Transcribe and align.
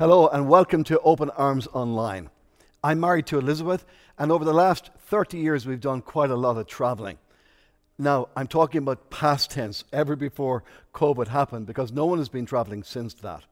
Hello, 0.00 0.28
and 0.28 0.48
welcome 0.48 0.82
to 0.84 0.98
Open 1.00 1.28
Arms 1.28 1.66
Online. 1.74 2.30
I'm 2.82 3.00
married 3.00 3.26
to 3.26 3.38
Elizabeth, 3.38 3.84
and 4.16 4.32
over 4.32 4.46
the 4.46 4.54
last 4.54 4.90
30 4.96 5.36
years, 5.36 5.66
we've 5.66 5.78
done 5.78 6.00
quite 6.00 6.30
a 6.30 6.36
lot 6.36 6.56
of 6.56 6.66
traveling. 6.66 7.18
Now, 7.98 8.28
I'm 8.34 8.46
talking 8.46 8.78
about 8.78 9.10
past 9.10 9.50
tense, 9.50 9.84
ever 9.92 10.16
before 10.16 10.64
COVID 10.94 11.28
happened, 11.28 11.66
because 11.66 11.92
no 11.92 12.06
one 12.06 12.16
has 12.16 12.30
been 12.30 12.46
traveling 12.46 12.82
since 12.82 13.12
that. 13.16 13.44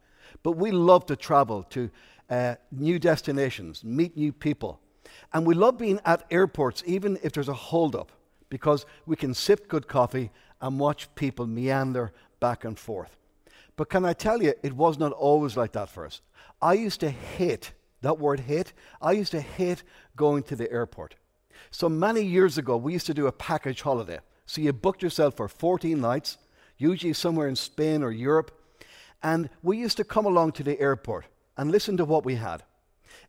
But 0.43 0.53
we 0.53 0.71
love 0.71 1.05
to 1.09 1.17
travel 1.17 1.65
to 1.65 1.91
uh, 2.31 2.55
new 2.73 2.99
destinations, 2.99 3.85
meet 3.85 4.17
new 4.17 4.33
people. 4.33 4.81
And 5.35 5.47
we 5.47 5.55
love 5.55 5.77
being 5.77 6.01
at 6.07 6.25
airports, 6.31 6.83
even 6.87 7.19
if 7.23 7.35
there's 7.35 7.51
a 7.51 7.53
holdup, 7.53 8.11
because 8.49 8.87
we 9.05 9.17
can 9.17 9.35
sip 9.35 9.69
good 9.69 9.87
coffee 9.87 10.31
and 10.63 10.81
watch 10.81 11.15
people 11.15 11.47
meander 11.47 12.11
back 12.41 12.65
and 12.65 12.79
forth. 12.79 13.18
But 13.79 13.91
can 13.91 14.05
I 14.05 14.13
tell 14.13 14.43
you, 14.43 14.55
it 14.65 14.73
was 14.73 14.99
not 14.99 15.13
always 15.13 15.57
like 15.57 15.71
that 15.73 15.89
for 15.89 16.05
us. 16.05 16.21
I 16.61 16.73
used 16.73 16.99
to 17.01 17.11
hate 17.11 17.73
that 18.03 18.19
word 18.19 18.41
hate. 18.41 18.73
I 19.01 19.13
used 19.13 19.31
to 19.31 19.41
hate 19.41 19.85
going 20.17 20.43
to 20.45 20.57
the 20.57 20.71
airport. 20.71 21.15
So 21.71 21.89
many 21.89 22.23
years 22.23 22.59
ago, 22.59 22.77
we 22.77 22.93
used 22.93 23.07
to 23.07 23.15
do 23.15 23.29
a 23.29 23.33
package 23.33 23.83
holiday. 23.83 24.19
So 24.47 24.61
you 24.61 24.73
booked 24.73 25.03
yourself 25.03 25.37
for 25.37 25.47
14 25.47 26.01
nights, 26.01 26.39
usually 26.77 27.13
somewhere 27.13 27.47
in 27.47 27.55
Spain 27.55 28.03
or 28.03 28.11
Europe. 28.11 28.51
And 29.23 29.49
we 29.63 29.79
used 29.79 29.97
to 29.99 30.05
come 30.05 30.27
along 30.27 30.53
to 30.53 30.65
the 30.65 30.81
airport 30.81 31.27
and 31.57 31.71
listen 31.71 31.97
to 31.99 32.05
what 32.05 32.25
we 32.25 32.35
had. 32.35 32.65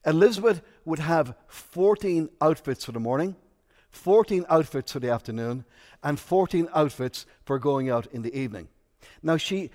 Elizabeth 0.03 0.63
would 0.83 0.99
have 0.99 1.35
14 1.47 2.27
outfits 2.41 2.85
for 2.85 2.91
the 2.91 2.99
morning, 2.99 3.35
14 3.91 4.45
outfits 4.49 4.93
for 4.93 4.99
the 4.99 5.11
afternoon, 5.11 5.63
and 6.03 6.19
14 6.19 6.69
outfits 6.73 7.27
for 7.45 7.59
going 7.59 7.87
out 7.91 8.07
in 8.07 8.23
the 8.23 8.35
evening. 8.35 8.67
Now, 9.21 9.37
she 9.37 9.71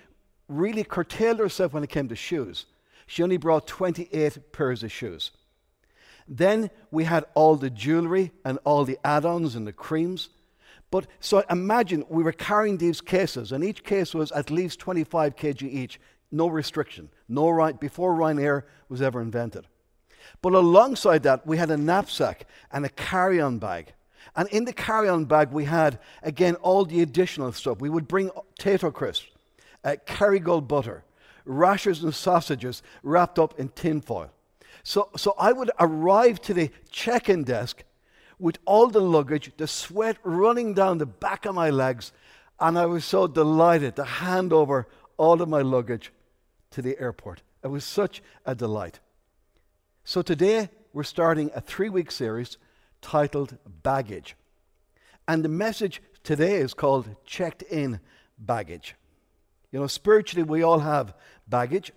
really 0.48 0.84
curtailed 0.84 1.39
herself 1.39 1.73
when 1.73 1.84
it 1.84 1.91
came 1.91 2.09
to 2.09 2.16
shoes. 2.16 2.66
She 3.07 3.23
only 3.23 3.37
brought 3.37 3.66
28 3.66 4.53
pairs 4.53 4.83
of 4.83 4.93
shoes. 4.93 5.30
Then 6.27 6.70
we 6.91 7.05
had 7.05 7.25
all 7.34 7.56
the 7.56 7.70
jewelry 7.70 8.33
and 8.45 8.59
all 8.64 8.84
the 8.84 8.98
add 9.05 9.25
ons 9.25 9.55
and 9.55 9.67
the 9.67 9.73
creams. 9.73 10.31
But 10.91 11.06
so 11.20 11.42
imagine 11.51 12.05
we 12.09 12.23
were 12.23 12.33
carrying 12.33 12.78
these 12.78 13.01
cases, 13.01 13.53
and 13.53 13.64
each 13.64 13.84
case 13.84 14.14
was 14.14 14.33
at 14.33 14.51
least 14.51 14.78
25 14.78 15.36
kg 15.36 15.62
each, 15.62 16.01
no 16.31 16.47
restriction, 16.48 17.11
no 17.29 17.51
right 17.51 17.79
before 17.79 18.14
Ryanair 18.14 18.62
was 18.89 19.03
ever 19.03 19.20
invented. 19.20 19.67
But 20.41 20.55
alongside 20.55 21.23
that, 21.25 21.47
we 21.47 21.56
had 21.56 21.70
a 21.70 21.77
knapsack 21.77 22.47
and 22.73 22.84
a 22.84 22.89
carry 22.89 23.41
on 23.41 23.58
bag. 23.58 23.92
And 24.36 24.48
in 24.48 24.64
the 24.64 24.73
carry 24.73 25.08
on 25.08 25.27
bag, 25.27 25.51
we 25.53 25.64
had, 25.64 25.98
again, 26.23 26.55
all 26.56 26.84
the 26.84 27.03
additional 27.03 27.53
stuff. 27.53 27.81
We 27.81 27.91
would 27.91 28.08
bring 28.08 28.31
Tayto 28.58 28.92
crisps, 28.92 29.31
uh, 29.84 29.96
Kerrygold 30.06 30.66
butter, 30.66 31.04
rashers 31.44 32.02
and 32.02 32.14
sausages 32.14 32.82
wrapped 33.02 33.38
up 33.38 33.58
in 33.58 33.68
tinfoil. 33.68 34.30
So, 34.82 35.10
so 35.16 35.34
I 35.38 35.52
would 35.52 35.70
arrive 35.78 36.40
to 36.42 36.54
the 36.54 36.70
check 36.90 37.28
in 37.28 37.44
desk 37.44 37.84
with 38.38 38.58
all 38.64 38.88
the 38.88 39.00
luggage, 39.00 39.52
the 39.56 39.66
sweat 39.66 40.16
running 40.22 40.74
down 40.74 40.98
the 40.98 41.06
back 41.06 41.46
of 41.46 41.55
my 41.55 41.70
legs, 41.70 42.12
and 42.60 42.78
I 42.78 42.86
was 42.86 43.05
so 43.05 43.27
delighted 43.27 43.96
to 43.96 44.05
hand 44.05 44.52
over 44.52 44.86
all 45.16 45.40
of 45.40 45.48
my 45.48 45.62
luggage 45.62 46.12
to 46.72 46.82
the 46.82 46.98
airport. 47.00 47.42
It 47.62 47.68
was 47.68 47.84
such 47.84 48.22
a 48.44 48.55
delight. 48.55 49.00
So 50.05 50.22
today 50.22 50.68
we're 50.92 51.05
starting 51.05 51.50
a 51.55 51.60
three 51.60 51.88
week 51.88 52.10
series 52.10 52.58
titled 53.00 53.56
Baggage. 53.82 54.36
And 55.27 55.44
the 55.44 55.48
message 55.48 56.02
today 56.22 56.56
is 56.56 56.74
called 56.74 57.08
Checked 57.24 57.62
In 57.62 58.00
Baggage. 58.38 58.96
You 59.75 59.80
know, 59.80 59.89
spiritually, 59.89 60.44
we 60.44 60.62
all 60.62 60.78
have 60.78 61.14
baggage, 61.48 61.91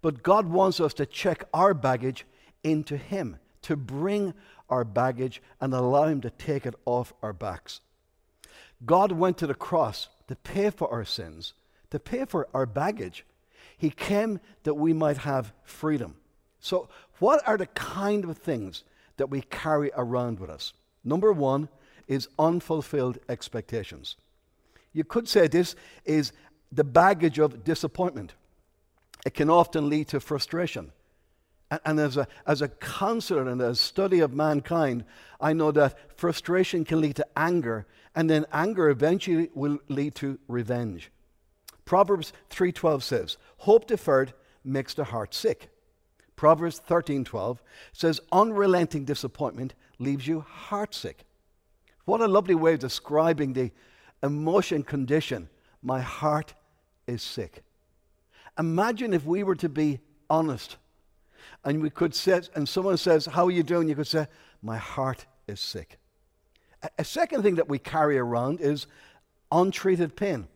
but 0.00 0.24
God 0.24 0.48
wants 0.48 0.80
us 0.80 0.92
to 0.94 1.06
check 1.06 1.44
our 1.54 1.72
baggage 1.72 2.26
into 2.64 2.96
Him, 2.96 3.36
to 3.62 3.76
bring 3.76 4.34
our 4.68 4.82
baggage 4.84 5.40
and 5.60 5.72
allow 5.72 6.06
Him 6.06 6.20
to 6.22 6.30
take 6.30 6.66
it 6.66 6.74
off 6.84 7.14
our 7.22 7.32
backs. 7.32 7.80
God 8.84 9.12
went 9.12 9.38
to 9.38 9.46
the 9.46 9.54
cross 9.54 10.08
to 10.26 10.34
pay 10.34 10.70
for 10.70 10.90
our 10.90 11.04
sins, 11.04 11.54
to 11.90 12.00
pay 12.00 12.24
for 12.24 12.48
our 12.52 12.66
baggage. 12.66 13.24
He 13.78 13.90
came 13.90 14.40
that 14.64 14.74
we 14.74 14.92
might 14.92 15.18
have 15.18 15.52
freedom. 15.62 16.16
So, 16.58 16.88
what 17.20 17.46
are 17.46 17.56
the 17.56 17.66
kind 17.66 18.24
of 18.24 18.36
things 18.36 18.82
that 19.16 19.30
we 19.30 19.42
carry 19.42 19.92
around 19.96 20.40
with 20.40 20.50
us? 20.50 20.72
Number 21.04 21.32
one 21.32 21.68
is 22.08 22.28
unfulfilled 22.36 23.18
expectations. 23.28 24.16
You 24.92 25.04
could 25.04 25.28
say 25.28 25.46
this 25.46 25.76
is 26.04 26.32
the 26.72 26.84
baggage 26.84 27.38
of 27.38 27.64
disappointment. 27.64 28.34
It 29.24 29.34
can 29.34 29.50
often 29.50 29.88
lead 29.88 30.08
to 30.08 30.20
frustration. 30.20 30.90
And, 31.70 31.80
and 31.84 32.00
as, 32.00 32.16
a, 32.16 32.26
as 32.46 32.62
a 32.62 32.68
counselor 32.68 33.48
and 33.48 33.60
a 33.60 33.74
study 33.74 34.20
of 34.20 34.32
mankind, 34.32 35.04
I 35.40 35.52
know 35.52 35.70
that 35.72 36.18
frustration 36.18 36.84
can 36.84 37.00
lead 37.00 37.16
to 37.16 37.26
anger, 37.36 37.86
and 38.14 38.28
then 38.28 38.46
anger 38.52 38.88
eventually 38.88 39.50
will 39.54 39.78
lead 39.88 40.14
to 40.16 40.38
revenge. 40.48 41.10
Proverbs 41.84 42.32
3:12 42.50 43.02
says, 43.02 43.36
"Hope 43.58 43.86
deferred 43.86 44.32
makes 44.64 44.94
the 44.94 45.04
heart 45.04 45.34
sick." 45.34 45.70
Proverbs 46.36 46.80
13:12 46.80 47.60
says 47.92 48.20
unrelenting 48.30 49.04
disappointment 49.04 49.74
leaves 49.98 50.26
you 50.26 50.44
heartsick. 50.68 51.24
What 52.04 52.20
a 52.20 52.28
lovely 52.28 52.54
way 52.54 52.74
of 52.74 52.80
describing 52.80 53.52
the 53.52 53.72
emotion 54.22 54.82
condition. 54.82 55.48
My 55.82 56.00
heart 56.00 56.54
is 57.12 57.22
sick. 57.22 57.62
Imagine 58.58 59.14
if 59.14 59.24
we 59.24 59.42
were 59.42 59.54
to 59.56 59.68
be 59.68 60.00
honest 60.28 60.76
and 61.64 61.82
we 61.82 61.90
could 61.90 62.14
say, 62.14 62.40
and 62.54 62.68
someone 62.68 62.96
says, 62.96 63.26
How 63.26 63.46
are 63.46 63.50
you 63.50 63.62
doing? 63.62 63.88
You 63.88 63.94
could 63.94 64.06
say, 64.06 64.26
My 64.62 64.76
heart 64.76 65.26
is 65.46 65.60
sick. 65.60 65.98
A, 66.98 67.04
second 67.04 67.42
thing 67.42 67.54
that 67.56 67.68
we 67.68 67.78
carry 67.78 68.18
around 68.18 68.60
is 68.60 68.86
untreated 69.52 70.16
pain, 70.16 70.48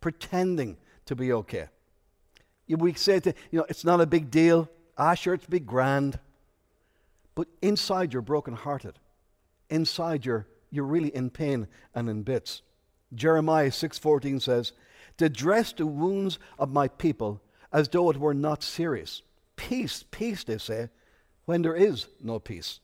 pretending 0.00 0.76
to 1.06 1.16
be 1.16 1.32
okay. 1.32 1.68
We 2.68 2.92
say, 2.94 3.20
to, 3.20 3.34
you 3.50 3.60
know, 3.60 3.66
it's 3.68 3.84
not 3.84 4.02
a 4.02 4.06
big 4.06 4.30
deal. 4.30 4.68
Ah, 4.98 5.14
sure, 5.14 5.34
it's 5.34 5.46
big 5.46 5.66
grand. 5.66 6.18
But 7.34 7.48
inside 7.62 8.12
you're 8.12 8.22
brokenhearted. 8.22 8.98
Inside 9.70 10.26
you're, 10.26 10.46
you're 10.70 10.84
really 10.84 11.14
in 11.14 11.30
pain 11.30 11.68
and 11.94 12.10
in 12.10 12.22
bits. 12.22 12.62
Jeremiah 13.14 13.70
6:14 13.70 14.42
says, 14.42 14.72
"To 15.18 15.28
dress 15.28 15.72
the 15.72 15.86
wounds 15.86 16.38
of 16.58 16.72
my 16.72 16.88
people 16.88 17.40
as 17.72 17.88
though 17.88 18.10
it 18.10 18.16
were 18.16 18.34
not 18.34 18.62
serious. 18.62 19.22
Peace, 19.56 20.04
peace, 20.10 20.44
they 20.44 20.58
say, 20.58 20.90
when 21.44 21.62
there 21.62 21.76
is 21.76 22.08
no 22.20 22.38
peace." 22.38 22.80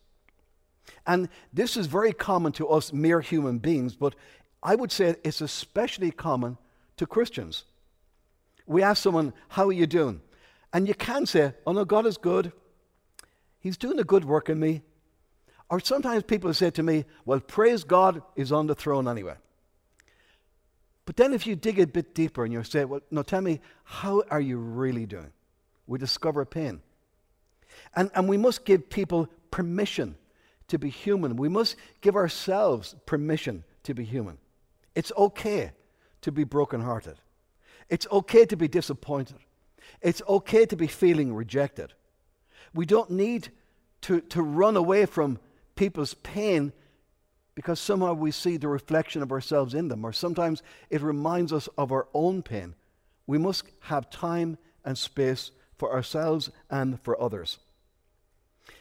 And 1.06 1.28
this 1.52 1.76
is 1.76 1.86
very 1.86 2.12
common 2.12 2.52
to 2.52 2.68
us 2.68 2.92
mere 2.92 3.20
human 3.20 3.58
beings, 3.58 3.94
but 3.94 4.14
I 4.62 4.74
would 4.74 4.92
say 4.92 5.16
it's 5.24 5.40
especially 5.40 6.10
common 6.10 6.58
to 6.96 7.06
Christians. 7.06 7.64
We 8.66 8.82
ask 8.82 9.02
someone, 9.02 9.32
How 9.48 9.68
are 9.68 9.72
you 9.72 9.86
doing? 9.86 10.20
And 10.72 10.86
you 10.86 10.94
can 10.94 11.26
say, 11.26 11.54
Oh 11.66 11.72
no, 11.72 11.84
God 11.84 12.06
is 12.06 12.18
good. 12.18 12.52
He's 13.58 13.76
doing 13.76 13.98
a 13.98 14.04
good 14.04 14.24
work 14.24 14.48
in 14.48 14.60
me. 14.60 14.82
Or 15.68 15.80
sometimes 15.80 16.24
people 16.24 16.52
say 16.54 16.70
to 16.70 16.82
me, 16.82 17.04
Well, 17.24 17.40
praise 17.40 17.84
God 17.84 18.22
is 18.36 18.52
on 18.52 18.66
the 18.66 18.74
throne 18.74 19.08
anyway. 19.08 19.34
But 21.10 21.16
then 21.16 21.34
if 21.34 21.44
you 21.44 21.56
dig 21.56 21.80
a 21.80 21.88
bit 21.88 22.14
deeper 22.14 22.44
and 22.44 22.52
you 22.52 22.62
say, 22.62 22.84
Well, 22.84 23.00
no, 23.10 23.24
tell 23.24 23.40
me, 23.40 23.60
how 23.82 24.22
are 24.30 24.40
you 24.40 24.58
really 24.58 25.06
doing? 25.06 25.32
We 25.88 25.98
discover 25.98 26.44
pain. 26.44 26.82
And, 27.96 28.12
and 28.14 28.28
we 28.28 28.36
must 28.36 28.64
give 28.64 28.88
people 28.88 29.28
permission 29.50 30.14
to 30.68 30.78
be 30.78 30.88
human. 30.88 31.34
We 31.34 31.48
must 31.48 31.74
give 32.00 32.14
ourselves 32.14 32.94
permission 33.06 33.64
to 33.82 33.92
be 33.92 34.04
human. 34.04 34.38
It's 34.94 35.10
okay 35.18 35.72
to 36.20 36.30
be 36.30 36.44
brokenhearted. 36.44 37.16
It's 37.88 38.06
okay 38.12 38.46
to 38.46 38.54
be 38.54 38.68
disappointed. 38.68 39.38
It's 40.00 40.22
okay 40.28 40.64
to 40.64 40.76
be 40.76 40.86
feeling 40.86 41.34
rejected. 41.34 41.92
We 42.72 42.86
don't 42.86 43.10
need 43.10 43.48
to, 44.02 44.20
to 44.20 44.42
run 44.42 44.76
away 44.76 45.06
from 45.06 45.40
people's 45.74 46.14
pain 46.14 46.72
because 47.54 47.80
somehow 47.80 48.14
we 48.14 48.30
see 48.30 48.56
the 48.56 48.68
reflection 48.68 49.22
of 49.22 49.32
ourselves 49.32 49.74
in 49.74 49.88
them, 49.88 50.04
or 50.04 50.12
sometimes 50.12 50.62
it 50.88 51.02
reminds 51.02 51.52
us 51.52 51.68
of 51.76 51.92
our 51.92 52.08
own 52.14 52.42
pain. 52.42 52.74
We 53.26 53.38
must 53.38 53.64
have 53.80 54.10
time 54.10 54.58
and 54.84 54.96
space 54.96 55.50
for 55.76 55.92
ourselves 55.92 56.50
and 56.70 57.00
for 57.02 57.20
others. 57.20 57.58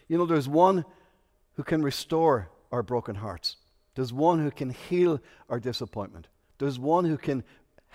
You 0.07 0.17
know, 0.17 0.25
there's 0.25 0.47
one 0.47 0.85
who 1.55 1.63
can 1.63 1.81
restore 1.83 2.49
our 2.71 2.83
broken 2.83 3.15
hearts, 3.15 3.57
there's 3.95 4.13
one 4.13 4.39
who 4.39 4.51
can 4.51 4.69
heal 4.69 5.19
our 5.49 5.59
disappointment, 5.59 6.27
there's 6.57 6.79
one 6.79 7.05
who 7.05 7.17
can 7.17 7.43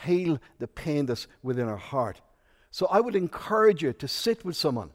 heal 0.05 0.41
the 0.59 0.67
pain 0.67 1.06
that's 1.06 1.27
within 1.43 1.69
our 1.69 1.77
heart. 1.77 2.20
So 2.70 2.87
I 2.87 3.00
would 3.00 3.15
encourage 3.15 3.82
you 3.82 3.93
to 3.93 4.09
sit 4.09 4.44
with 4.44 4.56
someone. 4.56 4.91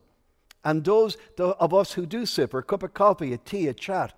And 0.65 0.83
those 0.83 1.15
of 1.37 1.73
us 1.73 1.93
who 1.93 2.05
do 2.05 2.25
for 2.25 2.59
a 2.59 2.63
cup 2.63 2.83
of 2.83 2.93
coffee, 2.93 3.31
a 3.31 3.37
tea, 3.37 3.67
a 3.67 3.73
chat, 3.73 4.13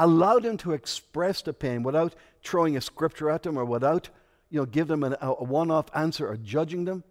allow 0.00 0.38
them 0.38 0.56
to 0.56 0.72
express 0.72 1.42
the 1.42 1.52
pain 1.52 1.82
without 1.82 2.14
throwing 2.42 2.76
a 2.76 2.80
scripture 2.80 3.30
at 3.30 3.42
them 3.42 3.58
or 3.58 3.64
without, 3.66 4.08
you 4.48 4.58
know, 4.58 4.64
give 4.64 4.88
them 4.88 5.04
an, 5.04 5.14
a 5.20 5.44
one 5.44 5.70
off 5.70 5.86
answer 5.94 6.26
or 6.26 6.36
judging 6.38 6.86
them. 6.86 7.04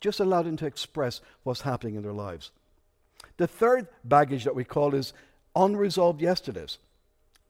Just 0.00 0.18
allow 0.18 0.42
them 0.42 0.56
to 0.56 0.66
express 0.66 1.20
what's 1.42 1.60
happening 1.60 1.94
in 1.94 2.02
their 2.02 2.12
lives. 2.12 2.50
The 3.36 3.46
third 3.46 3.86
baggage 4.02 4.44
that 4.44 4.54
we 4.54 4.64
call 4.64 4.94
is 4.94 5.12
unresolved 5.54 6.22
yesterdays, 6.22 6.78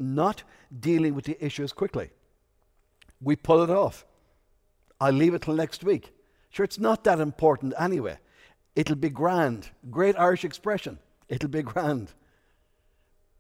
not 0.00 0.43
dealing 0.81 1.14
with 1.14 1.26
the 1.26 1.43
issues 1.44 1.73
quickly. 1.73 2.11
We 3.20 3.37
pull 3.37 3.62
it 3.62 3.70
off. 3.70 4.05
I'll 5.00 5.12
leave 5.12 5.34
it 5.34 5.43
till 5.43 5.55
next 5.55 5.84
week. 5.84 6.12
Sure, 6.50 6.64
it's 6.64 6.81
not 6.81 7.05
that 7.05 7.20
important 7.20 7.75
anyway. 7.79 8.19
It'll 8.75 8.96
be 8.96 9.11
grand. 9.11 9.69
Great 9.90 10.19
Irish 10.19 10.44
expression. 10.44 10.99
It'll 11.29 11.49
be 11.49 11.62
grand. 11.62 12.12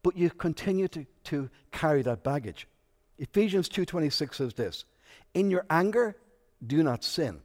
But 0.02 0.16
you 0.16 0.30
continue 0.30 0.88
to, 0.88 1.06
to 1.24 1.50
carry 1.70 2.02
that 2.02 2.22
baggage. 2.22 2.66
Ephesians 3.18 3.68
2.26 3.68 4.34
says 4.34 4.54
this, 4.54 4.84
In 5.34 5.50
your 5.50 5.64
anger, 5.70 6.16
do 6.66 6.82
not 6.82 7.04
sin. 7.04 7.40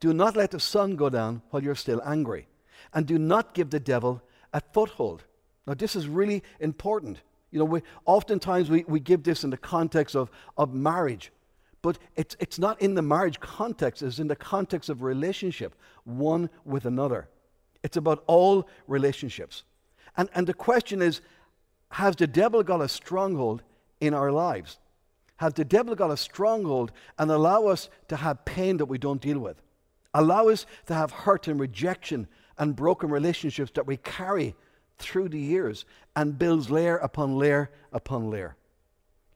Do 0.00 0.12
not 0.12 0.36
let 0.36 0.52
the 0.52 0.60
sun 0.60 0.96
go 0.96 1.10
down 1.10 1.42
while 1.50 1.62
you're 1.62 1.74
still 1.74 2.00
angry. 2.04 2.46
And 2.94 3.06
do 3.06 3.18
not 3.18 3.54
give 3.54 3.70
the 3.70 3.80
devil 3.80 4.22
a 4.52 4.60
foothold. 4.72 5.24
Now, 5.66 5.74
this 5.74 5.96
is 5.96 6.06
really 6.06 6.42
important. 6.60 7.20
You 7.50 7.58
know, 7.58 7.64
we, 7.64 7.82
oftentimes 8.06 8.70
we, 8.70 8.84
we 8.86 9.00
give 9.00 9.22
this 9.22 9.44
in 9.44 9.50
the 9.50 9.56
context 9.56 10.14
of, 10.14 10.30
of 10.56 10.72
marriage, 10.72 11.32
but 11.82 11.98
it's, 12.16 12.36
it's 12.40 12.58
not 12.58 12.80
in 12.80 12.94
the 12.94 13.02
marriage 13.02 13.40
context, 13.40 14.02
it's 14.02 14.18
in 14.18 14.28
the 14.28 14.36
context 14.36 14.88
of 14.88 15.02
relationship, 15.02 15.74
one 16.04 16.50
with 16.64 16.84
another. 16.84 17.28
It's 17.82 17.96
about 17.96 18.24
all 18.26 18.68
relationships. 18.86 19.64
And, 20.16 20.28
and 20.34 20.46
the 20.46 20.54
question 20.54 21.00
is 21.00 21.20
has 21.90 22.16
the 22.16 22.26
devil 22.26 22.62
got 22.62 22.80
a 22.80 22.88
stronghold 22.88 23.62
in 24.00 24.14
our 24.14 24.30
lives? 24.30 24.78
Has 25.36 25.54
the 25.54 25.64
devil 25.64 25.94
got 25.94 26.10
a 26.10 26.16
stronghold 26.16 26.92
and 27.18 27.30
allow 27.30 27.66
us 27.66 27.88
to 28.08 28.16
have 28.16 28.44
pain 28.44 28.76
that 28.78 28.86
we 28.86 28.98
don't 28.98 29.20
deal 29.20 29.38
with? 29.38 29.62
Allow 30.12 30.48
us 30.48 30.66
to 30.86 30.94
have 30.94 31.12
hurt 31.12 31.48
and 31.48 31.60
rejection 31.60 32.26
and 32.58 32.74
broken 32.74 33.08
relationships 33.10 33.70
that 33.74 33.86
we 33.86 33.96
carry 33.98 34.56
through 34.98 35.28
the 35.28 35.38
years 35.38 35.84
and 36.16 36.38
builds 36.38 36.70
layer 36.70 36.96
upon 36.96 37.38
layer 37.38 37.70
upon 37.92 38.30
layer. 38.30 38.56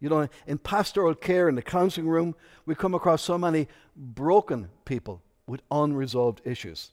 You 0.01 0.09
know, 0.09 0.29
in 0.49 0.59
pastoral 0.59 1.15
care, 1.15 1.49
in 1.49 1.55
the 1.55 1.63
counseling 1.63 2.09
room, 2.09 2.35
we 2.67 2.75
come 2.75 2.95
across 2.95 3.23
so 3.23 3.39
many 3.39 3.69
broken 3.95 4.69
people 4.85 5.23
with 5.47 5.63
unresolved 5.71 6.41
issues. 6.45 6.91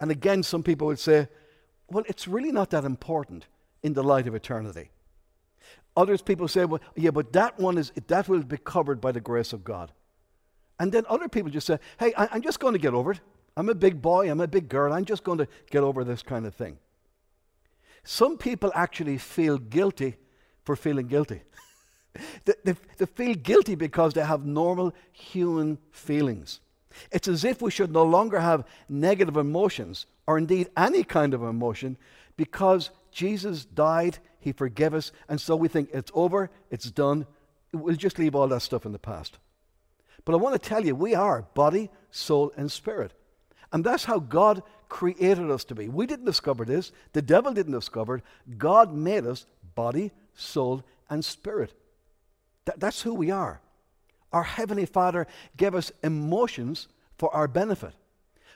And 0.00 0.10
again, 0.10 0.42
some 0.42 0.64
people 0.64 0.88
would 0.88 0.98
say, 0.98 1.28
well, 1.88 2.02
it's 2.08 2.26
really 2.26 2.50
not 2.50 2.70
that 2.70 2.84
important 2.84 3.46
in 3.82 3.92
the 3.92 4.02
light 4.02 4.26
of 4.26 4.34
eternity. 4.34 4.90
Others 5.96 6.22
people 6.22 6.48
say, 6.48 6.64
well, 6.64 6.80
yeah, 6.96 7.10
but 7.10 7.32
that 7.32 7.58
one 7.58 7.78
is 7.78 7.92
that 8.06 8.28
will 8.28 8.42
be 8.42 8.58
covered 8.58 9.00
by 9.00 9.12
the 9.12 9.20
grace 9.20 9.52
of 9.52 9.64
God. 9.64 9.92
And 10.78 10.92
then 10.92 11.04
other 11.08 11.28
people 11.28 11.50
just 11.50 11.66
say, 11.66 11.78
hey, 11.98 12.12
I, 12.16 12.28
I'm 12.32 12.42
just 12.42 12.60
going 12.60 12.74
to 12.74 12.78
get 12.78 12.94
over 12.94 13.12
it. 13.12 13.20
I'm 13.56 13.68
a 13.68 13.74
big 13.74 14.00
boy, 14.00 14.30
I'm 14.30 14.40
a 14.40 14.46
big 14.46 14.68
girl, 14.68 14.92
I'm 14.92 15.04
just 15.04 15.24
going 15.24 15.38
to 15.38 15.48
get 15.70 15.82
over 15.82 16.04
this 16.04 16.22
kind 16.22 16.46
of 16.46 16.54
thing. 16.54 16.78
Some 18.04 18.38
people 18.38 18.70
actually 18.74 19.18
feel 19.18 19.58
guilty 19.58 20.16
for 20.62 20.76
feeling 20.76 21.08
guilty. 21.08 21.42
they, 22.44 22.54
they, 22.64 22.74
they, 22.96 23.06
feel 23.06 23.34
guilty 23.34 23.74
because 23.74 24.14
they 24.14 24.24
have 24.24 24.46
normal 24.46 24.94
human 25.12 25.78
feelings. 25.90 26.60
It's 27.10 27.26
as 27.26 27.44
if 27.44 27.60
we 27.60 27.72
should 27.72 27.92
no 27.92 28.04
longer 28.04 28.38
have 28.38 28.64
negative 28.88 29.36
emotions, 29.36 30.06
or 30.26 30.38
indeed 30.38 30.68
any 30.76 31.02
kind 31.02 31.34
of 31.34 31.42
emotion, 31.42 31.96
because 32.36 32.90
Jesus 33.10 33.64
died, 33.64 34.18
He 34.40 34.52
forgave 34.52 34.94
us, 34.94 35.12
and 35.28 35.40
so 35.40 35.56
we 35.56 35.68
think 35.68 35.90
it's 35.92 36.12
over, 36.14 36.50
it's 36.70 36.90
done. 36.90 37.26
We'll 37.72 37.96
just 37.96 38.18
leave 38.18 38.34
all 38.34 38.48
that 38.48 38.62
stuff 38.62 38.86
in 38.86 38.92
the 38.92 38.98
past. 38.98 39.38
But 40.24 40.34
I 40.34 40.38
want 40.38 40.60
to 40.60 40.68
tell 40.68 40.84
you, 40.84 40.94
we 40.94 41.14
are 41.14 41.42
body, 41.54 41.90
soul, 42.10 42.52
and 42.56 42.70
spirit. 42.70 43.12
And 43.72 43.84
that's 43.84 44.04
how 44.04 44.18
God 44.18 44.62
created 44.88 45.50
us 45.50 45.64
to 45.64 45.74
be. 45.74 45.88
We 45.88 46.06
didn't 46.06 46.24
discover 46.24 46.64
this, 46.64 46.92
the 47.12 47.22
devil 47.22 47.52
didn't 47.52 47.72
discover 47.72 48.16
it. 48.16 48.24
God 48.56 48.94
made 48.94 49.26
us 49.26 49.46
body, 49.74 50.12
soul, 50.34 50.84
and 51.10 51.24
spirit. 51.24 51.74
That, 52.64 52.80
that's 52.80 53.02
who 53.02 53.14
we 53.14 53.30
are. 53.30 53.60
Our 54.32 54.42
Heavenly 54.42 54.86
Father 54.86 55.26
gave 55.56 55.74
us 55.74 55.92
emotions 56.02 56.88
for 57.16 57.34
our 57.34 57.48
benefit, 57.48 57.94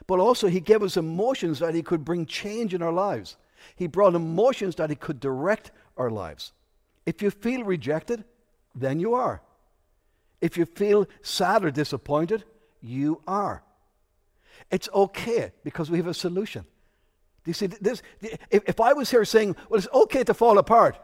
but 0.07 0.19
also 0.19 0.47
He 0.47 0.59
gave 0.59 0.83
us 0.83 0.97
emotions 0.97 1.59
that 1.59 1.75
He 1.75 1.81
could 1.81 2.05
bring 2.05 2.25
change 2.25 2.73
in 2.73 2.81
our 2.81 2.91
lives. 2.91 3.37
He 3.75 3.87
brought 3.87 4.15
emotions 4.15 4.75
that 4.75 4.89
He 4.89 4.95
could 4.95 5.19
direct 5.19 5.71
our 5.97 6.09
lives. 6.09 6.53
If 7.05 7.21
you 7.21 7.29
feel 7.31 7.63
rejected, 7.63 8.23
then 8.75 8.99
you 8.99 9.13
are. 9.13 9.41
If 10.41 10.57
you 10.57 10.65
feel 10.65 11.07
sad 11.21 11.63
or 11.63 11.71
disappointed, 11.71 12.43
you 12.81 13.21
are. 13.27 13.63
It's 14.71 14.89
okay 14.93 15.51
because 15.63 15.89
we 15.89 15.97
have 15.97 16.07
a 16.07 16.13
solution. 16.13 16.65
Do 17.43 17.49
you 17.49 17.53
see 17.53 17.67
this? 17.67 18.01
If, 18.49 18.79
I 18.79 18.93
was 18.93 19.11
here 19.11 19.25
saying, 19.25 19.55
well, 19.69 19.77
it's 19.77 19.87
okay 19.93 20.23
to 20.23 20.33
fall 20.33 20.57
apart, 20.57 20.97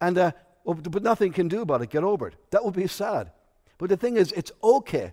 and 0.00 0.18
uh, 0.18 0.32
well, 0.64 0.74
but 0.74 1.02
nothing 1.02 1.32
can 1.32 1.48
do 1.48 1.62
about 1.62 1.80
it, 1.82 1.90
get 1.90 2.04
over 2.04 2.28
it, 2.28 2.34
that 2.50 2.64
would 2.64 2.74
be 2.74 2.86
sad. 2.86 3.30
But 3.78 3.88
the 3.88 3.96
thing 3.96 4.16
is, 4.16 4.32
it's 4.32 4.52
okay 4.62 5.12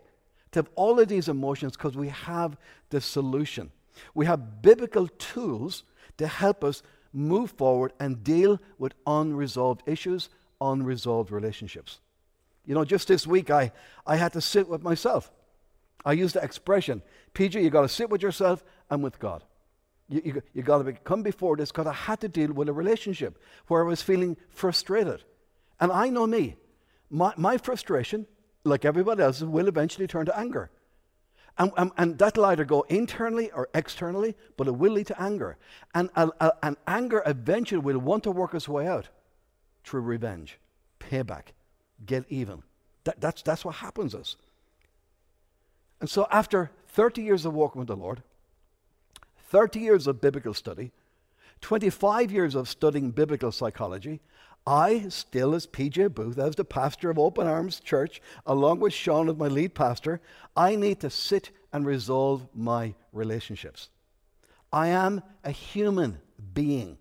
to 0.52 0.60
have 0.60 0.70
all 0.76 1.00
of 1.00 1.08
these 1.08 1.30
emotions 1.30 1.78
because 1.78 1.96
we 1.96 2.10
have 2.10 2.58
the 2.90 3.00
solution. 3.00 3.72
We 4.14 4.26
have 4.26 4.62
biblical 4.62 5.08
tools 5.08 5.84
to 6.18 6.28
help 6.28 6.64
us 6.64 6.82
move 7.14 7.52
forward 7.52 7.94
and 8.00 8.24
deal 8.24 8.60
with 8.78 8.94
unresolved 9.08 9.84
issues, 9.86 10.30
unresolved 10.60 11.32
relationships. 11.32 12.00
You 12.66 12.76
know, 12.76 12.84
just 12.84 13.08
this 13.08 13.26
week 13.26 13.50
I, 13.50 13.72
I 14.06 14.16
had 14.18 14.34
to 14.34 14.42
sit 14.42 14.68
with 14.68 14.82
myself. 14.82 15.32
I 16.04 16.14
use 16.14 16.34
the 16.34 16.44
expression, 16.44 17.02
PJ, 17.34 17.64
you 17.64 17.70
got 17.70 17.82
to 17.82 17.90
sit 17.90 18.10
with 18.10 18.22
yourself 18.22 18.64
and 18.90 19.04
with 19.04 19.20
God. 19.20 19.44
You, 20.08 20.22
you, 20.24 20.42
you 20.54 20.62
got 20.62 20.84
to 20.84 20.94
come 20.94 21.24
before 21.24 21.58
this 21.58 21.72
because 21.72 21.88
I 21.88 21.94
had 21.94 22.22
to 22.22 22.28
deal 22.28 22.54
with 22.54 22.70
a 22.70 22.74
relationship 22.74 23.40
where 23.68 23.84
I 23.84 23.88
was 23.88 24.02
feeling 24.02 24.38
frustrated. 24.50 25.24
And 25.80 25.92
I 25.92 26.10
know 26.10 26.28
me. 26.28 26.58
My, 27.10 27.34
my 27.38 27.58
frustration, 27.58 28.28
like 28.64 28.86
everybody 28.86 29.24
else's, 29.24 29.46
will 29.46 29.68
eventually 29.68 30.06
turn 30.06 30.26
to 30.28 30.38
anger. 30.38 30.70
And, 31.58 31.72
and, 31.78 31.92
and, 31.98 32.18
that'll 32.18 32.46
either 32.46 32.66
go 32.66 32.82
internally 32.90 33.50
or 33.52 33.70
externally, 33.74 34.36
but 34.58 34.68
it 34.68 34.76
will 34.76 34.92
lead 34.92 35.08
to 35.08 35.22
anger. 35.22 35.58
And, 35.94 36.10
uh, 36.16 36.30
uh, 36.42 36.52
and 36.62 36.76
anger 36.86 37.24
eventually 37.26 37.80
will 37.80 38.00
want 38.00 38.24
to 38.24 38.32
work 38.32 38.54
its 38.54 38.68
way 38.68 38.88
out 38.88 39.08
through 39.86 40.02
revenge, 40.02 40.58
payback, 41.00 41.54
get 42.06 42.26
even. 42.30 42.64
That, 43.06 43.22
that's, 43.22 43.42
that's 43.42 43.64
what 43.64 43.76
happens 43.76 44.14
us. 44.14 44.36
And 46.02 46.10
so, 46.10 46.28
after 46.30 46.72
30 46.90 47.22
years 47.22 47.46
of 47.46 47.54
walking 47.54 47.80
with 47.80 47.88
the 47.88 47.96
Lord, 47.96 48.22
30 49.50 49.80
years 49.80 50.08
of 50.08 50.20
biblical 50.20 50.54
study, 50.54 50.92
25 51.62 52.32
years 52.32 52.56
of 52.56 52.68
studying 52.68 53.12
biblical 53.12 53.52
psychology, 53.52 54.20
I 54.68 55.10
still, 55.10 55.54
as 55.54 55.68
PJ 55.68 56.14
Booth, 56.14 56.40
as 56.40 56.56
the 56.56 56.66
pastor 56.66 57.10
of 57.10 57.20
Open 57.20 57.46
Arms 57.46 57.80
Church, 57.80 58.22
along 58.46 58.80
with 58.80 58.94
Sean 58.94 59.30
as 59.30 59.36
my 59.36 59.48
lead 59.48 59.76
pastor, 59.76 60.22
I 60.56 60.76
need 60.76 61.02
to 61.02 61.10
sit 61.10 61.52
and 61.72 61.86
resolve 61.86 62.48
my 62.54 62.96
relationships. 63.14 63.90
I 64.74 64.88
am 64.88 65.22
a 65.44 65.52
human 65.52 66.18
being. 66.54 66.98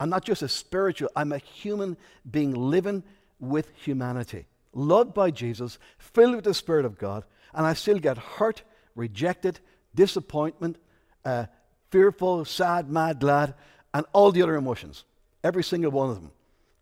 I'm 0.00 0.10
not 0.10 0.24
just 0.24 0.42
a 0.42 0.48
spiritual, 0.48 1.10
I'm 1.14 1.32
a 1.32 1.38
human 1.38 1.96
being 2.28 2.52
living 2.52 3.04
with 3.38 3.70
humanity, 3.76 4.46
loved 4.72 5.14
by 5.14 5.30
Jesus, 5.30 5.78
filled 5.98 6.36
with 6.36 6.44
the 6.44 6.54
Spirit 6.54 6.84
of 6.84 6.98
God, 6.98 7.24
and 7.54 7.64
I 7.64 7.74
still 7.74 7.98
get 7.98 8.18
hurt, 8.18 8.62
rejected, 8.94 9.60
disappointment, 9.94 10.78
uh, 11.24 11.46
fearful, 11.90 12.44
sad, 12.44 12.90
mad, 12.90 13.20
glad, 13.20 13.54
and 13.94 14.04
all 14.12 14.32
the 14.32 14.42
other 14.42 14.56
emotions. 14.56 15.04
Every 15.44 15.62
single 15.62 15.90
one 15.90 16.10
of 16.10 16.16
them. 16.16 16.30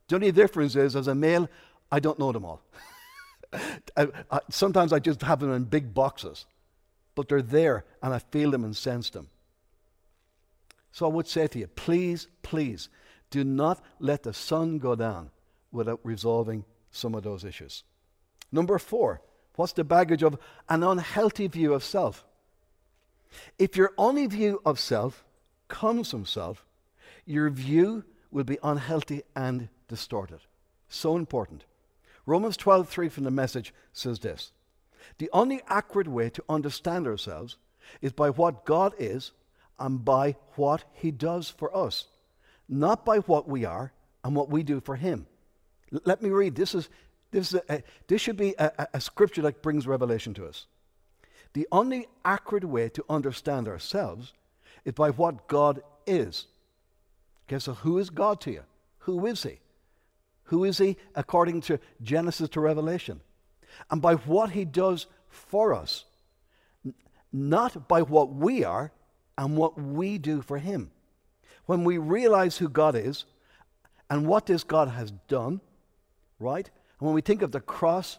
The 0.09 0.15
only 0.17 0.33
difference 0.33 0.77
is, 0.77 0.97
as 0.97 1.09
a 1.09 1.15
male, 1.15 1.49
I 1.91 2.01
don't 2.01 2.19
know 2.19 2.33
them 2.33 2.45
all. 2.45 2.63
I, 3.97 4.09
I, 4.31 4.41
sometimes 4.51 4.93
I 4.93 4.99
just 4.99 5.23
have 5.23 5.41
them 5.41 5.53
in 5.53 5.65
big 5.65 5.95
boxes, 5.95 6.47
but 7.15 7.29
they're 7.29 7.43
there 7.43 7.85
and 8.03 8.15
I 8.15 8.19
feel 8.19 8.51
them 8.51 8.65
and 8.65 8.77
sense 8.77 9.11
them. 9.11 9.29
So 10.93 11.07
I 11.07 11.11
would 11.11 11.29
say 11.29 11.47
to 11.47 11.59
you, 11.59 11.67
please, 11.67 12.29
please, 12.43 12.89
do 13.31 13.45
not 13.45 13.83
let 13.99 14.23
the 14.23 14.33
sun 14.33 14.79
go 14.79 14.95
down 14.95 15.31
without 15.71 16.01
resolving 16.05 16.65
some 16.91 17.15
of 17.15 17.23
those 17.23 17.45
issues. 17.45 17.85
Number 18.51 18.79
four, 18.79 19.21
what's 19.57 19.73
the 19.73 19.85
baggage 19.85 20.23
of 20.23 20.39
an 20.69 20.83
unhealthy 20.83 21.49
view 21.49 21.75
of 21.75 21.85
self? 21.85 22.25
If 23.59 23.77
your 23.77 23.93
only 23.99 24.27
view 24.27 24.63
of 24.65 24.81
self 24.81 25.25
comes 25.69 26.11
from 26.11 26.25
self, 26.25 26.65
your 27.27 27.51
view 27.51 28.05
will 28.31 28.45
be 28.45 28.59
unhealthy 28.63 29.23
and 29.35 29.69
distorted. 29.89 30.41
So 30.89 31.17
important. 31.17 31.65
Romans 32.27 32.57
12:3 32.57 33.09
from 33.09 33.25
the 33.25 33.31
message 33.31 33.73
says 33.93 34.21
this. 34.21 34.53
The 35.19 35.31
only 35.33 35.63
accurate 35.69 36.09
way 36.09 36.31
to 36.31 36.45
understand 36.49 37.07
ourselves 37.07 37.57
is 38.01 38.13
by 38.13 38.31
what 38.31 38.65
God 38.65 38.95
is 38.99 39.33
and 39.79 40.05
by 40.05 40.37
what 40.57 40.85
he 40.93 41.11
does 41.11 41.51
for 41.51 41.75
us, 41.77 42.09
not 42.69 43.05
by 43.05 43.19
what 43.19 43.49
we 43.49 43.65
are 43.65 43.93
and 44.25 44.35
what 44.35 44.51
we 44.51 44.63
do 44.63 44.81
for 44.81 44.97
him. 44.97 45.27
L- 45.93 46.01
let 46.05 46.23
me 46.23 46.31
read. 46.31 46.57
This 46.57 46.75
is 46.75 46.89
this, 47.31 47.53
is 47.53 47.61
a, 47.69 47.83
this 48.07 48.21
should 48.21 48.37
be 48.37 48.55
a, 48.59 48.89
a 48.95 49.01
scripture 49.01 49.43
that 49.43 49.63
brings 49.63 49.87
revelation 49.87 50.35
to 50.35 50.47
us. 50.47 50.67
The 51.53 51.67
only 51.73 52.09
accurate 52.25 52.65
way 52.65 52.89
to 52.91 53.05
understand 53.09 53.69
ourselves 53.69 54.33
is 54.85 54.95
by 54.95 55.11
what 55.11 55.49
God 55.49 55.83
is. 56.07 56.47
Okay, 57.49 57.59
so 57.59 57.75
who 57.75 57.99
is 57.99 58.11
God 58.11 58.41
to 58.43 58.51
you? 58.51 58.63
Who 59.01 59.25
is 59.27 59.43
He? 59.43 59.61
Who 60.45 60.65
is 60.65 60.79
He 60.79 60.97
according 61.15 61.61
to 61.63 61.79
Genesis 62.03 62.49
to 62.51 62.61
Revelation? 62.61 63.21
And 63.91 64.03
by 64.03 64.15
what 64.15 64.51
He 64.51 64.65
does 64.65 65.07
for 65.29 65.75
us, 65.75 66.05
not 67.33 67.89
by 67.89 68.03
what 68.03 68.33
we 68.33 68.65
are 68.65 68.93
and 69.39 69.57
what 69.57 69.81
we 69.81 70.19
do 70.19 70.43
for 70.43 70.59
Him. 70.59 70.91
When 71.67 71.85
we 71.85 71.99
realize 71.99 72.59
who 72.59 72.69
God 72.69 72.95
is 72.97 73.25
and 74.09 74.27
what 74.27 74.47
this 74.47 74.65
God 74.65 74.89
has 74.89 75.13
done, 75.29 75.61
right? 76.39 76.69
And 76.99 77.07
when 77.07 77.15
we 77.15 77.21
think 77.21 77.43
of 77.43 77.53
the 77.53 77.61
cross, 77.61 78.19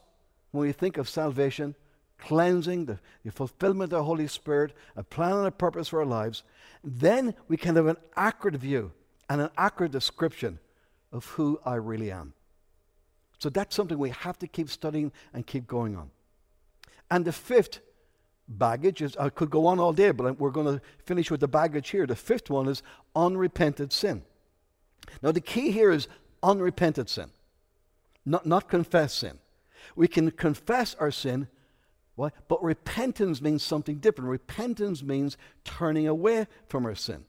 when 0.52 0.68
we 0.68 0.74
think 0.74 0.98
of 0.98 1.10
salvation, 1.10 1.76
cleansing, 2.18 2.86
the, 2.86 3.00
the 3.24 3.32
fulfillment 3.32 3.94
of 3.94 4.00
the 4.00 4.04
Holy 4.04 4.28
Spirit, 4.28 4.74
a 4.96 5.04
plan 5.04 5.34
and 5.34 5.48
a 5.48 5.52
purpose 5.52 5.90
for 5.90 6.00
our 6.00 6.06
lives, 6.06 6.44
then 6.84 7.34
we 7.48 7.58
can 7.58 7.76
have 7.76 7.88
an 7.88 7.98
accurate 8.16 8.56
view 8.56 8.92
and 9.30 9.42
an 9.42 9.50
accurate 9.58 9.92
description 9.92 10.60
of 11.12 11.26
who 11.26 11.60
I 11.66 11.76
really 11.76 12.12
am. 12.12 12.34
So 13.40 13.50
that's 13.50 13.76
something 13.76 13.98
we 13.98 14.10
have 14.10 14.40
to 14.40 14.48
keep 14.48 14.70
studying 14.70 15.12
and 15.34 15.46
keep 15.46 15.68
going 15.68 15.96
on. 15.96 16.10
And 17.12 17.24
the 17.24 17.32
fifth 17.32 17.80
baggage 18.48 19.02
is, 19.02 19.16
I 19.18 19.30
could 19.30 19.50
go 19.50 19.68
on 19.68 19.80
all 19.80 19.94
day, 19.94 20.12
but 20.12 20.40
we're 20.40 20.50
going 20.50 20.78
to 20.78 20.82
finish 21.06 21.30
with 21.30 21.42
the 21.42 21.48
baggage 21.48 21.90
here. 21.90 22.06
The 22.06 22.16
fifth 22.16 22.50
one 22.50 22.68
is 22.68 22.82
unrepented 23.16 23.94
sin. 23.94 24.24
Now, 25.22 25.32
the 25.32 25.42
key 25.42 25.72
here 25.72 25.92
is 25.92 26.08
unrepented 26.42 27.10
sin, 27.10 27.30
not, 28.26 28.46
not 28.46 28.70
confessed 28.70 29.20
sin. 29.20 29.40
We 29.96 30.08
can 30.08 30.32
confess 30.32 30.96
our 30.96 31.12
sin, 31.12 31.48
but 32.18 32.64
repentance 32.64 33.42
means 33.42 33.64
something 33.64 33.98
different. 33.98 34.30
Repentance 34.30 35.04
means 35.04 35.38
turning 35.64 36.08
away 36.08 36.48
from 36.68 36.86
our 36.86 36.96
sin. 36.96 37.26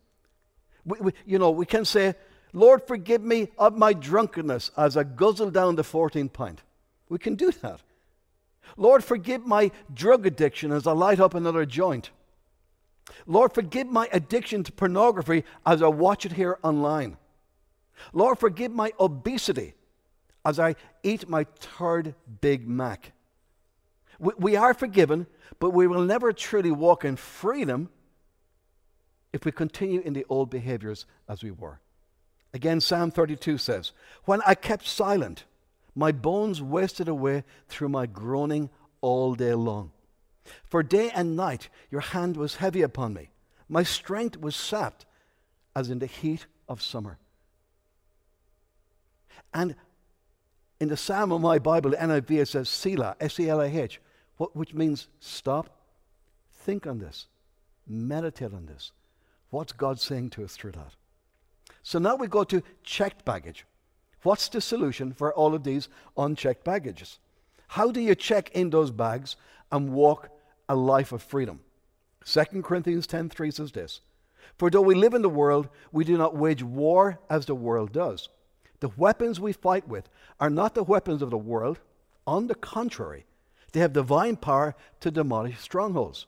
We, 0.89 0.99
we, 1.01 1.13
you 1.27 1.39
know, 1.39 1.51
we 1.51 1.67
can 1.67 1.85
say, 1.85 2.15
Lord, 2.53 2.83
forgive 2.87 3.23
me 3.23 3.49
of 3.59 3.77
my 3.77 3.93
drunkenness 3.93 4.71
as 4.77 4.97
I 4.97 5.05
guzzle 5.05 5.51
down 5.51 5.77
the 5.77 5.85
14 5.85 6.29
pint. 6.29 6.63
We 7.09 7.19
can 7.19 7.35
do 7.35 7.53
that. 7.63 7.81
Lord, 8.77 9.05
forgive 9.05 9.47
my 9.47 9.71
drug 9.93 10.27
addiction 10.27 10.73
as 10.73 10.87
I 10.87 10.93
light 10.93 11.21
up 11.21 11.35
another 11.35 11.65
joint. 11.65 12.11
Lord, 13.27 13.53
forgive 13.53 13.87
my 13.87 14.09
addiction 14.13 14.65
to 14.65 14.73
pornography 14.73 15.45
as 15.65 15.83
I 15.83 15.89
watch 15.89 16.27
it 16.27 16.33
here 16.33 16.59
online. 16.63 17.17
Lord, 18.13 18.39
forgive 18.39 18.73
my 18.73 18.93
obesity 19.01 19.75
as 20.45 20.59
I 20.59 20.77
eat 21.03 21.29
my 21.29 21.45
third 21.59 22.15
Big 22.41 22.69
Mac. 22.69 23.13
We, 24.19 24.33
we 24.39 24.57
are 24.57 24.75
forgiven, 24.75 25.27
but 25.59 25.71
we 25.71 25.87
will 25.87 26.03
never 26.03 26.33
truly 26.33 26.71
walk 26.71 27.05
in 27.05 27.17
freedom 27.17 27.91
if 29.33 29.45
we 29.45 29.53
continue 29.53 30.01
in 30.01 30.13
the 30.13 30.27
old 30.29 30.51
behaviors 30.51 31.07
as 31.29 31.43
we 31.43 31.51
were. 31.51 31.81
Again, 32.55 32.81
Psalm 32.81 33.11
32 33.11 33.59
says, 33.59 33.93
When 34.25 34.41
I 34.47 34.55
kept 34.55 34.87
silent, 34.87 35.45
my 35.95 36.13
bones 36.13 36.63
wasted 36.63 37.09
away 37.09 37.45
through 37.69 37.91
my 37.91 38.07
groaning 38.07 38.71
all 39.01 39.35
day 39.35 39.55
long. 39.55 39.93
For 40.65 40.83
day 40.83 41.11
and 41.11 41.37
night 41.37 41.69
your 41.91 42.01
hand 42.01 42.37
was 42.37 42.57
heavy 42.57 42.83
upon 42.83 43.13
me. 43.15 43.31
My 43.69 43.83
strength 43.83 44.41
was 44.41 44.57
sapped 44.57 45.05
as 45.77 45.91
in 45.91 45.99
the 45.99 46.07
heat 46.07 46.47
of 46.69 46.83
summer. 46.83 47.19
And 49.53 49.75
in 50.81 50.89
the 50.89 50.97
Psalm 50.97 51.33
of 51.33 51.41
my 51.41 51.59
Bible, 51.59 51.91
NIV, 51.93 52.31
it 52.31 52.49
says 52.49 52.69
Selah, 52.69 53.17
S 53.21 53.39
E 53.41 53.49
L 53.49 53.61
A 53.61 53.67
H, 53.67 54.01
which 54.37 54.75
means 54.75 55.09
stop, 55.19 55.71
think 56.53 56.87
on 56.87 56.99
this, 56.99 57.27
meditate 57.87 58.53
on 58.53 58.67
this. 58.67 58.93
What's 59.51 59.73
God 59.73 59.99
saying 59.99 60.31
to 60.31 60.45
us 60.45 60.57
through 60.57 60.73
that? 60.73 60.95
So 61.83 61.99
now 61.99 62.17
we 62.17 62.27
go 62.27 62.45
to 62.45 62.63
checked 62.83 63.25
baggage. 63.25 63.65
What's 64.23 64.49
the 64.49 64.61
solution 64.61 65.13
for 65.13 65.33
all 65.33 65.55
of 65.55 65.65
these 65.65 65.89
unchecked 66.17 66.65
baggages? 66.65 67.19
How 67.69 67.91
do 67.91 68.01
you 68.01 68.15
check 68.15 68.51
in 68.53 68.71
those 68.71 68.91
bags 68.91 69.37
and 69.71 69.93
walk 69.93 70.31
a 70.69 70.75
life 70.75 71.13
of 71.13 71.23
freedom? 71.23 71.61
2 72.25 72.63
Corinthians 72.63 73.07
10:3 73.07 73.55
says 73.55 73.73
this: 73.73 74.01
For 74.59 74.71
though 74.71 74.83
we 74.83 74.95
live 74.95 75.15
in 75.15 75.23
the 75.23 75.29
world, 75.29 75.69
we 75.93 76.05
do 76.05 76.19
not 76.19 76.37
wage 76.37 76.63
war 76.63 77.21
as 77.31 77.47
the 77.47 77.55
world 77.55 77.93
does. 77.93 78.29
The 78.81 78.91
weapons 78.97 79.41
we 79.41 79.53
fight 79.53 79.89
with 79.89 80.09
are 80.39 80.51
not 80.51 80.75
the 80.75 80.85
weapons 80.85 81.23
of 81.23 81.31
the 81.31 81.39
world. 81.39 81.81
On 82.27 82.47
the 82.47 82.55
contrary, 82.55 83.25
they 83.73 83.81
have 83.81 83.93
divine 83.93 84.37
power 84.37 84.75
to 85.01 85.11
demolish 85.11 85.59
strongholds. 85.59 86.27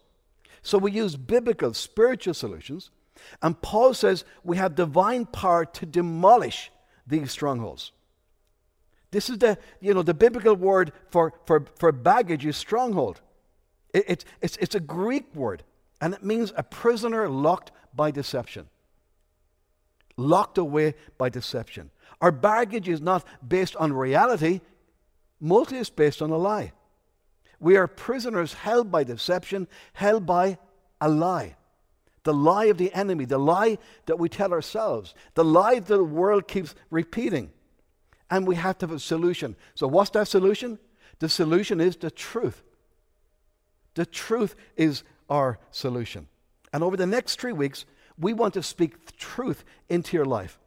So 0.62 0.78
we 0.78 0.92
use 0.92 1.16
biblical, 1.16 1.74
spiritual 1.74 2.34
solutions, 2.34 2.90
and 3.42 3.60
Paul 3.60 3.94
says 3.94 4.24
we 4.44 4.56
have 4.56 4.74
divine 4.74 5.26
power 5.26 5.64
to 5.64 5.86
demolish 5.86 6.70
these 7.06 7.30
strongholds. 7.30 7.92
This 9.10 9.28
is 9.28 9.38
the, 9.38 9.58
you 9.80 9.92
know, 9.92 10.02
the 10.02 10.14
biblical 10.14 10.54
word 10.54 10.92
for, 11.10 11.34
for, 11.46 11.66
for 11.76 11.90
baggage 11.90 12.46
is 12.46 12.56
stronghold. 12.56 13.20
It, 13.92 14.04
it, 14.08 14.24
it's, 14.40 14.56
it's 14.58 14.74
a 14.74 14.80
Greek 14.80 15.34
word, 15.34 15.64
and 16.00 16.14
it 16.14 16.22
means 16.22 16.52
a 16.56 16.62
prisoner 16.62 17.28
locked 17.28 17.72
by 17.94 18.10
deception. 18.10 18.68
Locked 20.16 20.58
away 20.58 20.94
by 21.18 21.28
deception. 21.28 21.90
Our 22.20 22.30
baggage 22.30 22.88
is 22.88 23.00
not 23.00 23.24
based 23.46 23.74
on 23.76 23.92
reality, 23.92 24.60
mostly 25.40 25.78
it's 25.78 25.90
based 25.90 26.22
on 26.22 26.30
a 26.30 26.36
lie. 26.36 26.72
We 27.58 27.76
are 27.76 27.86
prisoners 27.86 28.54
held 28.54 28.90
by 28.90 29.04
deception, 29.04 29.66
held 29.92 30.24
by 30.24 30.58
a 31.00 31.08
lie. 31.08 31.56
The 32.24 32.34
lie 32.34 32.66
of 32.66 32.78
the 32.78 32.92
enemy, 32.92 33.24
the 33.24 33.38
lie 33.38 33.78
that 34.06 34.18
we 34.18 34.28
tell 34.28 34.52
ourselves, 34.52 35.14
the 35.34 35.44
lie 35.44 35.76
that 35.76 35.86
the 35.86 36.04
world 36.04 36.46
keeps 36.46 36.74
repeating. 36.90 37.50
And 38.30 38.46
we 38.46 38.56
have 38.56 38.78
to 38.78 38.86
have 38.86 38.94
a 38.94 39.00
solution. 39.00 39.56
So, 39.74 39.88
what's 39.88 40.10
that 40.10 40.28
solution? 40.28 40.78
The 41.18 41.28
solution 41.28 41.80
is 41.80 41.96
the 41.96 42.10
truth. 42.10 42.62
The 43.94 44.06
truth 44.06 44.54
is 44.76 45.02
our 45.28 45.58
solution. 45.70 46.28
And 46.72 46.84
over 46.84 46.96
the 46.96 47.06
next 47.06 47.40
three 47.40 47.52
weeks, 47.52 47.84
we 48.18 48.32
want 48.32 48.54
to 48.54 48.62
speak 48.62 49.16
truth 49.16 49.64
into 49.88 50.16
your 50.16 50.26
life. 50.26 50.58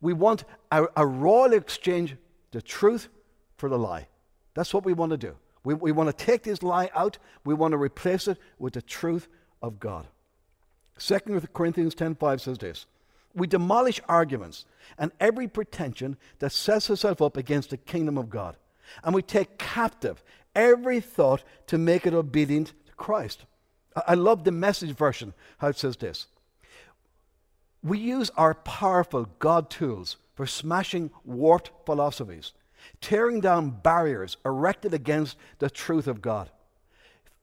We 0.00 0.12
want 0.12 0.44
a, 0.70 0.86
a 0.96 1.06
royal 1.06 1.52
exchange 1.52 2.16
the 2.50 2.62
truth 2.62 3.08
for 3.56 3.68
the 3.68 3.78
lie. 3.78 4.08
That's 4.54 4.72
what 4.72 4.84
we 4.84 4.92
want 4.92 5.10
to 5.10 5.16
do. 5.16 5.36
We, 5.64 5.74
we 5.74 5.92
want 5.92 6.08
to 6.08 6.24
take 6.24 6.44
this 6.44 6.62
lie 6.62 6.90
out, 6.94 7.18
we 7.44 7.54
want 7.54 7.72
to 7.72 7.78
replace 7.78 8.26
it 8.28 8.38
with 8.58 8.74
the 8.74 8.82
truth 8.82 9.28
of 9.60 9.78
God. 9.78 10.06
2 10.98 11.48
Corinthians 11.52 11.94
10:5 11.94 12.40
says 12.40 12.58
this 12.58 12.86
We 13.34 13.46
demolish 13.46 14.00
arguments 14.08 14.64
and 14.98 15.12
every 15.20 15.48
pretension 15.48 16.16
that 16.40 16.52
sets 16.52 16.90
itself 16.90 17.22
up 17.22 17.36
against 17.36 17.70
the 17.70 17.76
kingdom 17.76 18.18
of 18.18 18.30
God. 18.30 18.56
And 19.04 19.14
we 19.14 19.22
take 19.22 19.58
captive 19.58 20.22
every 20.54 21.00
thought 21.00 21.44
to 21.66 21.78
make 21.78 22.06
it 22.06 22.14
obedient 22.14 22.68
to 22.86 22.92
Christ. 22.96 23.44
I 24.06 24.14
love 24.14 24.44
the 24.44 24.52
message 24.52 24.94
version, 24.94 25.34
how 25.58 25.68
it 25.68 25.76
says 25.76 25.96
this. 25.96 26.26
We 27.82 27.98
use 27.98 28.30
our 28.36 28.54
powerful 28.54 29.28
God 29.38 29.70
tools 29.70 30.16
for 30.34 30.46
smashing 30.46 31.10
warped 31.24 31.70
philosophies, 31.84 32.52
tearing 33.00 33.40
down 33.40 33.70
barriers 33.70 34.36
erected 34.44 34.94
against 34.94 35.36
the 35.58 35.70
truth 35.70 36.06
of 36.06 36.22
God 36.22 36.50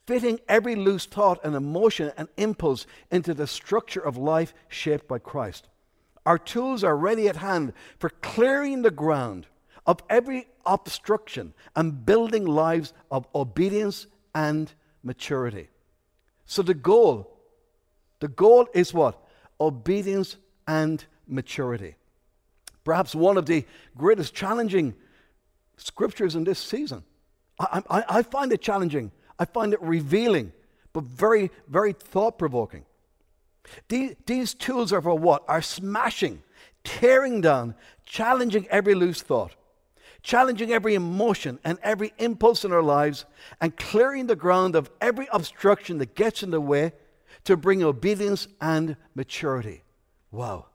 fitting 0.05 0.39
every 0.47 0.75
loose 0.75 1.05
thought 1.05 1.39
and 1.43 1.55
emotion 1.55 2.11
and 2.17 2.27
impulse 2.37 2.85
into 3.11 3.33
the 3.33 3.47
structure 3.47 3.99
of 3.99 4.17
life 4.17 4.53
shaped 4.67 5.07
by 5.07 5.19
Christ. 5.19 5.67
Our 6.25 6.37
tools 6.37 6.83
are 6.83 6.97
ready 6.97 7.27
at 7.27 7.37
hand 7.37 7.73
for 7.99 8.09
clearing 8.09 8.81
the 8.81 8.91
ground 8.91 9.47
of 9.85 10.01
every 10.09 10.47
obstruction 10.65 11.53
and 11.75 12.05
building 12.05 12.45
lives 12.45 12.93
of 13.11 13.27
obedience 13.35 14.07
and 14.33 14.71
maturity. 15.03 15.69
So 16.45 16.61
the 16.61 16.73
goal, 16.73 17.37
the 18.19 18.27
goal 18.27 18.67
is 18.73 18.93
what? 18.93 19.21
Obedience 19.59 20.37
and 20.67 21.03
maturity. 21.27 21.95
Perhaps 22.83 23.15
one 23.15 23.37
of 23.37 23.45
the 23.45 23.65
greatest 23.97 24.33
challenging 24.33 24.95
scriptures 25.77 26.35
in 26.35 26.43
this 26.43 26.59
season. 26.59 27.03
I, 27.59 27.81
I, 27.89 28.03
I 28.09 28.21
find 28.23 28.51
it 28.51 28.61
challenging 28.61 29.11
I 29.37 29.45
find 29.45 29.73
it 29.73 29.81
revealing, 29.81 30.53
but 30.93 31.03
very, 31.03 31.51
very 31.67 31.93
thought 31.93 32.37
provoking. 32.37 32.85
These, 33.87 34.15
these 34.25 34.53
tools 34.53 34.93
are 34.93 35.01
for 35.01 35.17
what? 35.17 35.43
Are 35.47 35.61
smashing, 35.61 36.43
tearing 36.83 37.41
down, 37.41 37.75
challenging 38.05 38.67
every 38.69 38.95
loose 38.95 39.21
thought, 39.21 39.55
challenging 40.21 40.71
every 40.71 40.95
emotion 40.95 41.59
and 41.63 41.77
every 41.81 42.13
impulse 42.17 42.63
in 42.63 42.71
our 42.71 42.83
lives, 42.83 43.25
and 43.59 43.75
clearing 43.75 44.27
the 44.27 44.35
ground 44.35 44.75
of 44.75 44.89
every 45.01 45.27
obstruction 45.31 45.97
that 45.97 46.15
gets 46.15 46.43
in 46.43 46.51
the 46.51 46.61
way 46.61 46.93
to 47.43 47.57
bring 47.57 47.83
obedience 47.83 48.47
and 48.61 48.95
maturity. 49.13 49.83
Wow. 50.31 50.67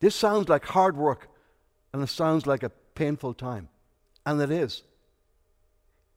This 0.00 0.14
sounds 0.14 0.48
like 0.48 0.64
hard 0.64 0.96
work 0.96 1.28
and 1.92 2.02
it 2.02 2.08
sounds 2.08 2.46
like 2.46 2.62
a 2.62 2.70
painful 2.94 3.34
time. 3.34 3.68
And 4.26 4.40
it 4.40 4.50
is. 4.50 4.82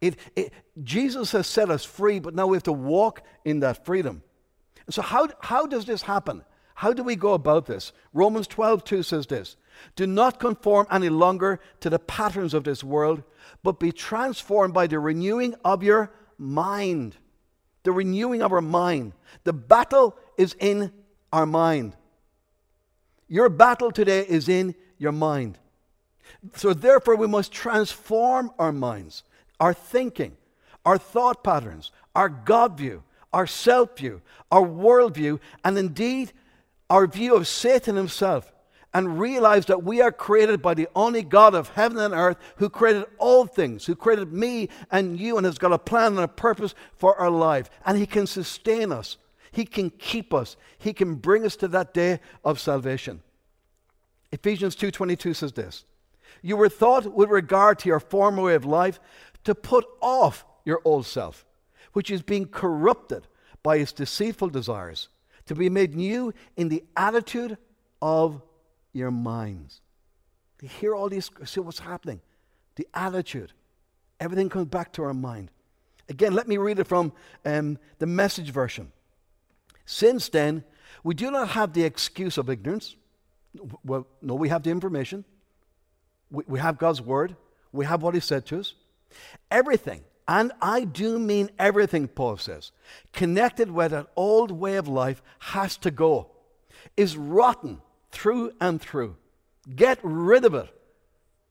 It, 0.05 0.19
it, 0.35 0.53
Jesus 0.83 1.31
has 1.31 1.47
set 1.47 1.69
us 1.69 1.83
free, 1.83 2.19
but 2.19 2.35
now 2.35 2.47
we 2.47 2.55
have 2.55 2.63
to 2.63 2.73
walk 2.73 3.23
in 3.43 3.61
that 3.61 3.85
freedom. 3.85 4.21
So, 4.89 5.01
how, 5.01 5.29
how 5.39 5.65
does 5.65 5.85
this 5.85 6.03
happen? 6.03 6.43
How 6.75 6.93
do 6.93 7.03
we 7.03 7.15
go 7.15 7.33
about 7.33 7.65
this? 7.65 7.93
Romans 8.13 8.47
12, 8.47 8.83
2 8.83 9.03
says 9.03 9.27
this 9.27 9.55
Do 9.95 10.05
not 10.05 10.39
conform 10.39 10.87
any 10.91 11.09
longer 11.09 11.59
to 11.79 11.89
the 11.89 11.99
patterns 11.99 12.53
of 12.53 12.65
this 12.65 12.83
world, 12.83 13.23
but 13.63 13.79
be 13.79 13.91
transformed 13.91 14.73
by 14.73 14.87
the 14.87 14.99
renewing 14.99 15.55
of 15.63 15.81
your 15.81 16.11
mind. 16.37 17.15
The 17.83 17.91
renewing 17.91 18.41
of 18.41 18.51
our 18.51 18.61
mind. 18.61 19.13
The 19.43 19.53
battle 19.53 20.17
is 20.37 20.55
in 20.59 20.91
our 21.31 21.45
mind. 21.45 21.95
Your 23.27 23.49
battle 23.49 23.91
today 23.91 24.25
is 24.27 24.49
in 24.49 24.75
your 24.97 25.11
mind. 25.11 25.57
So, 26.55 26.73
therefore, 26.73 27.15
we 27.15 27.27
must 27.27 27.51
transform 27.51 28.51
our 28.59 28.71
minds, 28.71 29.23
our 29.59 29.73
thinking, 29.73 30.37
our 30.85 30.97
thought 30.97 31.43
patterns, 31.43 31.91
our 32.15 32.29
God 32.29 32.77
view, 32.77 33.03
our 33.33 33.47
self 33.47 33.97
view, 33.97 34.21
our 34.51 34.61
worldview, 34.61 35.39
and 35.63 35.77
indeed 35.77 36.31
our 36.89 37.07
view 37.07 37.35
of 37.35 37.47
Satan 37.47 37.95
himself 37.95 38.51
and 38.95 39.19
realize 39.19 39.65
that 39.65 39.83
we 39.83 39.99
are 39.99 40.11
created 40.11 40.61
by 40.61 40.73
the 40.73 40.87
only 40.95 41.21
God 41.21 41.53
of 41.53 41.67
heaven 41.67 41.97
and 41.97 42.13
earth 42.13 42.37
who 42.55 42.69
created 42.69 43.03
all 43.17 43.45
things, 43.45 43.85
who 43.85 43.93
created 43.93 44.31
me 44.31 44.69
and 44.89 45.19
you, 45.19 45.35
and 45.35 45.45
has 45.45 45.57
got 45.57 45.73
a 45.73 45.77
plan 45.77 46.13
and 46.13 46.21
a 46.21 46.29
purpose 46.29 46.73
for 46.95 47.13
our 47.17 47.29
life. 47.29 47.69
And 47.85 47.97
He 47.97 48.05
can 48.05 48.25
sustain 48.25 48.93
us, 48.93 49.17
He 49.51 49.65
can 49.65 49.89
keep 49.89 50.33
us, 50.33 50.55
He 50.77 50.93
can 50.93 51.15
bring 51.15 51.45
us 51.45 51.57
to 51.57 51.67
that 51.67 51.93
day 51.93 52.21
of 52.45 52.57
salvation. 52.57 53.21
Ephesians 54.31 54.77
2:22 54.77 55.35
says 55.35 55.51
this: 55.51 55.83
You 56.41 56.55
were 56.55 56.69
thought 56.69 57.13
with 57.13 57.29
regard 57.29 57.79
to 57.79 57.89
your 57.89 57.99
former 57.99 58.43
way 58.43 58.55
of 58.55 58.63
life 58.63 59.01
to 59.45 59.55
put 59.55 59.85
off 60.01 60.45
your 60.65 60.81
old 60.83 61.05
self, 61.05 61.45
which 61.93 62.11
is 62.11 62.21
being 62.21 62.47
corrupted 62.47 63.27
by 63.63 63.77
its 63.77 63.93
deceitful 63.93 64.49
desires 64.49 65.09
to 65.45 65.55
be 65.55 65.69
made 65.69 65.95
new 65.95 66.33
in 66.57 66.69
the 66.69 66.83
attitude 66.97 67.57
of 68.01 68.41
your 68.93 69.11
minds. 69.11 69.81
To 70.59 70.67
hear 70.67 70.95
all 70.95 71.09
these, 71.09 71.29
see 71.45 71.59
what's 71.59 71.79
happening. 71.79 72.21
The 72.75 72.87
attitude. 72.93 73.53
Everything 74.19 74.49
comes 74.49 74.67
back 74.67 74.93
to 74.93 75.03
our 75.03 75.13
mind. 75.13 75.49
Again, 76.09 76.33
let 76.33 76.47
me 76.47 76.57
read 76.57 76.79
it 76.79 76.87
from 76.87 77.11
um, 77.45 77.77
the 77.99 78.05
message 78.05 78.51
version. 78.51 78.91
Since 79.85 80.29
then, 80.29 80.63
we 81.03 81.13
do 81.13 81.31
not 81.31 81.49
have 81.49 81.73
the 81.73 81.83
excuse 81.83 82.37
of 82.37 82.49
ignorance. 82.49 82.95
Well, 83.83 84.07
no, 84.21 84.35
we 84.35 84.49
have 84.49 84.63
the 84.63 84.71
information. 84.71 85.25
We, 86.31 86.43
we 86.47 86.59
have 86.59 86.77
God's 86.77 87.01
word. 87.01 87.35
We 87.71 87.85
have 87.85 88.01
what 88.01 88.13
He 88.13 88.19
said 88.19 88.45
to 88.47 88.59
us. 88.59 88.73
Everything 89.51 90.03
and 90.27 90.51
I 90.61 90.85
do 90.85 91.19
mean 91.19 91.51
everything, 91.59 92.07
Paul 92.07 92.37
says, 92.37 92.71
connected 93.13 93.69
with 93.69 93.93
an 93.93 94.07
old 94.15 94.51
way 94.51 94.75
of 94.75 94.87
life 94.87 95.21
has 95.39 95.77
to 95.77 95.91
go, 95.91 96.31
is 96.97 97.15
rotten 97.15 97.81
through 98.11 98.53
and 98.59 98.81
through. 98.81 99.17
Get 99.75 99.99
rid 100.01 100.45
of 100.45 100.53
it. 100.55 100.69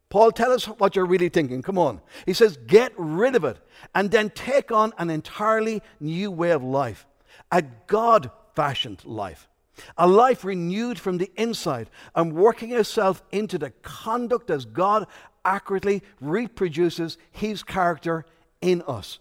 Paul, 0.09 0.33
tell 0.33 0.53
us 0.53 0.67
what 0.67 0.95
you're 0.95 1.07
really 1.07 1.29
thinking. 1.29 1.63
Come 1.63 1.79
on. 1.79 2.01
He 2.27 2.33
says, 2.33 2.57
get 2.67 2.93
rid 2.97 3.35
of 3.35 3.45
it 3.45 3.59
and 3.95 4.11
then 4.11 4.31
take 4.31 4.71
on 4.71 4.93
an 4.99 5.11
entirely 5.11 5.83
new 6.01 6.31
way 6.31 6.51
of 6.51 6.63
life, 6.63 7.07
a 7.51 7.63
God 7.87 8.31
fashioned 8.55 9.05
life, 9.05 9.49
a 9.97 10.07
life 10.07 10.45
renewed 10.45 10.99
from 10.99 11.19
the 11.19 11.31
inside 11.37 11.91
and 12.15 12.33
working 12.33 12.73
itself 12.73 13.23
into 13.33 13.59
the 13.59 13.71
conduct 13.83 14.51
as 14.51 14.65
God 14.65 15.07
accurately 15.45 16.03
reproduces 16.21 17.19
his 17.31 17.63
character 17.63 18.25
in 18.61 18.83
us. 18.83 19.19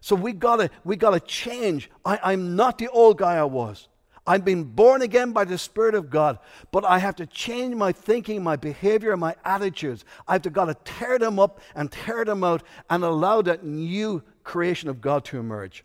So 0.00 0.14
we 0.14 0.32
gotta 0.32 0.70
we 0.84 0.96
gotta 0.96 1.20
change. 1.20 1.90
I, 2.04 2.18
I'm 2.22 2.56
not 2.56 2.78
the 2.78 2.88
old 2.88 3.18
guy 3.18 3.36
I 3.36 3.44
was. 3.44 3.88
I've 4.26 4.44
been 4.44 4.64
born 4.64 5.02
again 5.02 5.32
by 5.32 5.44
the 5.44 5.58
Spirit 5.58 5.94
of 5.94 6.08
God, 6.08 6.38
but 6.72 6.84
I 6.84 6.98
have 6.98 7.16
to 7.16 7.26
change 7.26 7.74
my 7.74 7.92
thinking, 7.92 8.42
my 8.42 8.56
behavior, 8.56 9.16
my 9.16 9.36
attitudes. 9.44 10.04
I've 10.26 10.42
to 10.42 10.50
got 10.50 10.66
to 10.66 10.74
tear 10.84 11.18
them 11.18 11.38
up 11.38 11.60
and 11.74 11.92
tear 11.92 12.24
them 12.24 12.42
out 12.42 12.62
and 12.88 13.04
allow 13.04 13.42
that 13.42 13.64
new 13.64 14.22
creation 14.42 14.88
of 14.88 15.02
God 15.02 15.24
to 15.26 15.38
emerge. 15.38 15.84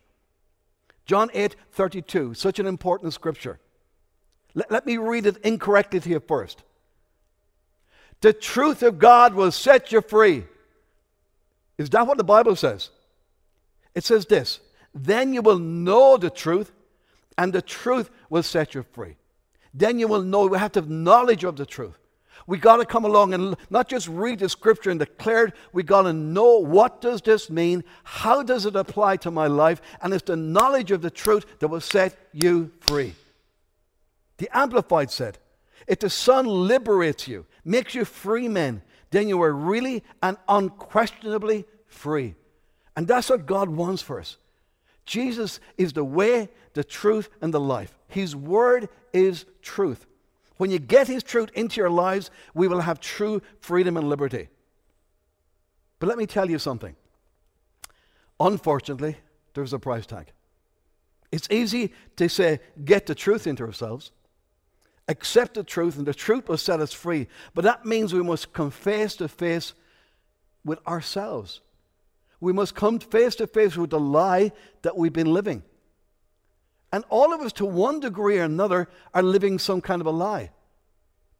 John 1.04 1.28
8 1.34 1.56
32, 1.72 2.34
such 2.34 2.58
an 2.58 2.66
important 2.66 3.12
scripture. 3.12 3.58
Let, 4.54 4.70
let 4.70 4.86
me 4.86 4.96
read 4.96 5.26
it 5.26 5.36
incorrectly 5.38 6.00
to 6.00 6.08
you 6.08 6.20
first. 6.20 6.62
The 8.20 8.32
truth 8.32 8.82
of 8.82 8.98
God 8.98 9.34
will 9.34 9.50
set 9.50 9.92
you 9.92 10.00
free. 10.00 10.44
Is 11.78 11.88
that 11.90 12.06
what 12.06 12.18
the 12.18 12.24
Bible 12.24 12.56
says? 12.56 12.90
It 13.94 14.04
says 14.04 14.26
this 14.26 14.60
Then 14.94 15.32
you 15.32 15.42
will 15.42 15.58
know 15.58 16.16
the 16.16 16.30
truth, 16.30 16.72
and 17.38 17.52
the 17.52 17.62
truth 17.62 18.10
will 18.28 18.42
set 18.42 18.74
you 18.74 18.84
free. 18.92 19.16
Then 19.72 19.98
you 19.98 20.08
will 20.08 20.22
know, 20.22 20.46
we 20.46 20.58
have 20.58 20.72
to 20.72 20.80
have 20.80 20.90
knowledge 20.90 21.44
of 21.44 21.56
the 21.56 21.66
truth. 21.66 21.96
We 22.46 22.58
got 22.58 22.78
to 22.78 22.84
come 22.84 23.04
along 23.04 23.34
and 23.34 23.56
not 23.68 23.88
just 23.88 24.08
read 24.08 24.40
the 24.40 24.48
scripture 24.48 24.90
and 24.90 24.98
declare 24.98 25.46
it. 25.46 25.54
We 25.72 25.82
got 25.82 26.02
to 26.02 26.12
know 26.12 26.56
what 26.56 27.00
does 27.00 27.22
this 27.22 27.48
mean? 27.50 27.84
How 28.02 28.42
does 28.42 28.66
it 28.66 28.74
apply 28.74 29.18
to 29.18 29.30
my 29.30 29.46
life? 29.46 29.80
And 30.02 30.12
it's 30.12 30.24
the 30.24 30.36
knowledge 30.36 30.90
of 30.90 31.02
the 31.02 31.10
truth 31.10 31.46
that 31.60 31.68
will 31.68 31.80
set 31.80 32.16
you 32.32 32.72
free. 32.80 33.14
The 34.38 34.48
Amplified 34.56 35.10
said, 35.10 35.38
if 35.86 35.98
the 35.98 36.10
Son 36.10 36.46
liberates 36.46 37.28
you, 37.28 37.46
makes 37.64 37.94
you 37.94 38.04
free 38.04 38.48
men, 38.48 38.82
then 39.10 39.28
you 39.28 39.42
are 39.42 39.52
really 39.52 40.02
and 40.22 40.36
unquestionably 40.48 41.64
free. 41.86 42.34
And 42.96 43.06
that's 43.06 43.30
what 43.30 43.46
God 43.46 43.68
wants 43.68 44.02
for 44.02 44.20
us. 44.20 44.36
Jesus 45.04 45.60
is 45.76 45.92
the 45.92 46.04
way, 46.04 46.48
the 46.74 46.84
truth, 46.84 47.28
and 47.40 47.52
the 47.52 47.60
life. 47.60 47.96
His 48.08 48.36
word 48.36 48.88
is 49.12 49.44
truth. 49.62 50.06
When 50.56 50.70
you 50.70 50.78
get 50.78 51.08
His 51.08 51.22
truth 51.22 51.50
into 51.54 51.80
your 51.80 51.90
lives, 51.90 52.30
we 52.54 52.68
will 52.68 52.80
have 52.80 53.00
true 53.00 53.42
freedom 53.60 53.96
and 53.96 54.08
liberty. 54.08 54.48
But 55.98 56.08
let 56.08 56.18
me 56.18 56.26
tell 56.26 56.50
you 56.50 56.58
something. 56.58 56.94
Unfortunately, 58.38 59.16
there's 59.54 59.72
a 59.72 59.78
price 59.78 60.06
tag. 60.06 60.32
It's 61.32 61.48
easy 61.50 61.92
to 62.16 62.28
say, 62.28 62.60
get 62.84 63.06
the 63.06 63.14
truth 63.14 63.46
into 63.46 63.64
ourselves 63.64 64.12
accept 65.10 65.54
the 65.54 65.64
truth, 65.64 65.98
and 65.98 66.06
the 66.06 66.14
truth 66.14 66.48
will 66.48 66.56
set 66.56 66.80
us 66.80 66.92
free. 66.92 67.26
But 67.52 67.64
that 67.64 67.84
means 67.84 68.14
we 68.14 68.22
must 68.22 68.52
come 68.52 68.70
face 68.70 69.16
to 69.16 69.28
face 69.28 69.74
with 70.64 70.78
ourselves. 70.86 71.60
We 72.40 72.52
must 72.52 72.74
come 72.74 73.00
face 73.00 73.34
to 73.36 73.46
face 73.46 73.76
with 73.76 73.90
the 73.90 74.00
lie 74.00 74.52
that 74.82 74.96
we've 74.96 75.12
been 75.12 75.32
living. 75.32 75.64
And 76.92 77.04
all 77.08 77.34
of 77.34 77.40
us, 77.40 77.52
to 77.54 77.66
one 77.66 78.00
degree 78.00 78.38
or 78.38 78.44
another, 78.44 78.88
are 79.12 79.22
living 79.22 79.58
some 79.58 79.80
kind 79.80 80.00
of 80.00 80.06
a 80.06 80.10
lie. 80.12 80.50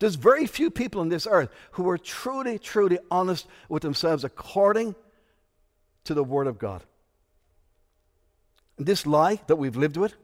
There's 0.01 0.17
very 0.17 0.47
few 0.47 0.71
people 0.71 1.01
on 1.01 1.09
this 1.09 1.27
earth 1.31 1.51
who 1.73 1.89
are 1.91 1.99
truly, 1.99 2.59
truly 2.59 2.99
honest 3.11 3.47
with 3.69 3.83
themselves 3.83 4.25
according 4.25 4.95
to 6.05 6.15
the 6.15 6.25
Word 6.25 6.47
of 6.47 6.59
God. 6.59 6.83
And 8.79 8.87
this 8.87 9.07
lie 9.07 9.41
that 9.47 9.57
we've 9.57 9.77
lived 9.77 9.97
with, 9.97 10.15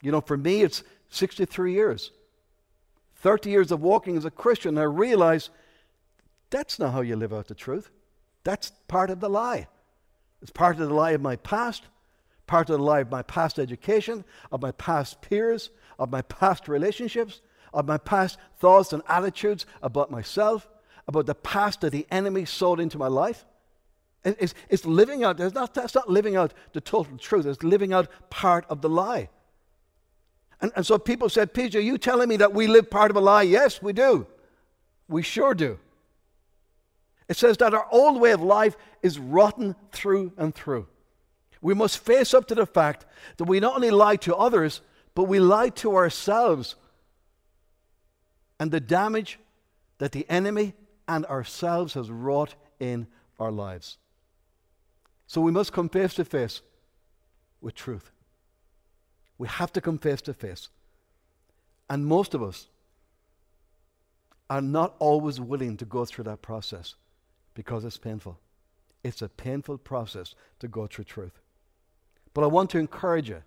you 0.00 0.12
know, 0.12 0.20
for 0.20 0.36
me, 0.36 0.62
it's 0.62 0.84
63 1.08 1.72
years. 1.72 2.12
30 3.24 3.48
years 3.48 3.72
of 3.72 3.80
walking 3.80 4.18
as 4.18 4.26
a 4.26 4.30
Christian, 4.30 4.76
I 4.76 4.82
realize 4.82 5.48
that's 6.50 6.78
not 6.78 6.92
how 6.92 7.00
you 7.00 7.16
live 7.16 7.32
out 7.32 7.48
the 7.48 7.54
truth. 7.54 7.88
That's 8.44 8.70
part 8.86 9.08
of 9.08 9.20
the 9.20 9.30
lie. 9.30 9.66
It's 10.42 10.50
part 10.50 10.78
of 10.78 10.86
the 10.86 10.94
lie 10.94 11.12
of 11.12 11.22
my 11.22 11.36
past, 11.36 11.84
part 12.46 12.68
of 12.68 12.76
the 12.76 12.84
lie 12.84 13.00
of 13.00 13.10
my 13.10 13.22
past 13.22 13.58
education, 13.58 14.26
of 14.52 14.60
my 14.60 14.72
past 14.72 15.22
peers, 15.22 15.70
of 15.98 16.10
my 16.10 16.20
past 16.20 16.68
relationships, 16.68 17.40
of 17.72 17.86
my 17.86 17.96
past 17.96 18.36
thoughts 18.58 18.92
and 18.92 19.02
attitudes 19.08 19.64
about 19.80 20.10
myself, 20.10 20.68
about 21.08 21.24
the 21.24 21.34
past 21.34 21.80
that 21.80 21.92
the 21.92 22.06
enemy 22.10 22.44
sowed 22.44 22.78
into 22.78 22.98
my 22.98 23.08
life. 23.08 23.46
It's, 24.22 24.52
it's 24.68 24.84
living 24.84 25.24
out, 25.24 25.38
not, 25.38 25.72
that's 25.72 25.94
not 25.94 26.10
living 26.10 26.36
out 26.36 26.52
the 26.74 26.80
total 26.82 27.16
truth, 27.16 27.46
it's 27.46 27.62
living 27.62 27.94
out 27.94 28.06
part 28.28 28.66
of 28.68 28.82
the 28.82 28.90
lie. 28.90 29.30
And, 30.60 30.72
and 30.76 30.86
so 30.86 30.98
people 30.98 31.28
said, 31.28 31.52
Peter, 31.52 31.78
are 31.78 31.82
you 31.82 31.98
telling 31.98 32.28
me 32.28 32.36
that 32.36 32.54
we 32.54 32.66
live 32.66 32.90
part 32.90 33.10
of 33.10 33.16
a 33.16 33.20
lie? 33.20 33.42
Yes, 33.42 33.82
we 33.82 33.92
do. 33.92 34.26
We 35.08 35.22
sure 35.22 35.54
do. 35.54 35.78
It 37.28 37.36
says 37.36 37.56
that 37.58 37.74
our 37.74 37.86
old 37.90 38.20
way 38.20 38.32
of 38.32 38.42
life 38.42 38.76
is 39.02 39.18
rotten 39.18 39.76
through 39.92 40.32
and 40.36 40.54
through. 40.54 40.86
We 41.60 41.74
must 41.74 41.98
face 41.98 42.34
up 42.34 42.46
to 42.48 42.54
the 42.54 42.66
fact 42.66 43.06
that 43.38 43.44
we 43.44 43.60
not 43.60 43.76
only 43.76 43.90
lie 43.90 44.16
to 44.16 44.36
others, 44.36 44.82
but 45.14 45.24
we 45.24 45.38
lie 45.38 45.70
to 45.70 45.96
ourselves. 45.96 46.76
And 48.60 48.70
the 48.70 48.80
damage 48.80 49.38
that 49.98 50.12
the 50.12 50.28
enemy 50.28 50.74
and 51.08 51.24
ourselves 51.26 51.94
has 51.94 52.10
wrought 52.10 52.54
in 52.78 53.06
our 53.38 53.50
lives. 53.50 53.98
So 55.26 55.40
we 55.40 55.52
must 55.52 55.72
come 55.72 55.88
face 55.88 56.14
to 56.14 56.24
face 56.24 56.60
with 57.60 57.74
truth. 57.74 58.10
We 59.38 59.48
have 59.48 59.72
to 59.72 59.80
come 59.80 59.98
face 59.98 60.22
to 60.22 60.34
face. 60.34 60.68
And 61.90 62.06
most 62.06 62.34
of 62.34 62.42
us 62.42 62.68
are 64.48 64.62
not 64.62 64.94
always 64.98 65.40
willing 65.40 65.76
to 65.78 65.84
go 65.84 66.04
through 66.04 66.24
that 66.24 66.42
process 66.42 66.94
because 67.54 67.84
it's 67.84 67.98
painful. 67.98 68.38
It's 69.02 69.22
a 69.22 69.28
painful 69.28 69.78
process 69.78 70.34
to 70.60 70.68
go 70.68 70.86
through 70.86 71.04
truth. 71.04 71.40
But 72.32 72.44
I 72.44 72.46
want 72.46 72.70
to 72.70 72.78
encourage 72.78 73.28
you 73.28 73.42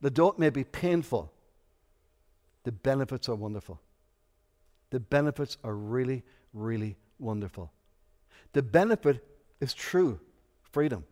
the 0.00 0.10
though 0.10 0.34
may 0.38 0.50
be 0.50 0.64
painful, 0.64 1.32
the 2.64 2.72
benefits 2.72 3.28
are 3.28 3.34
wonderful. 3.34 3.80
The 4.90 5.00
benefits 5.00 5.56
are 5.64 5.74
really, 5.74 6.22
really 6.52 6.96
wonderful. 7.18 7.72
The 8.52 8.62
benefit 8.62 9.24
is 9.60 9.74
true 9.74 10.20
freedom. 10.72 11.04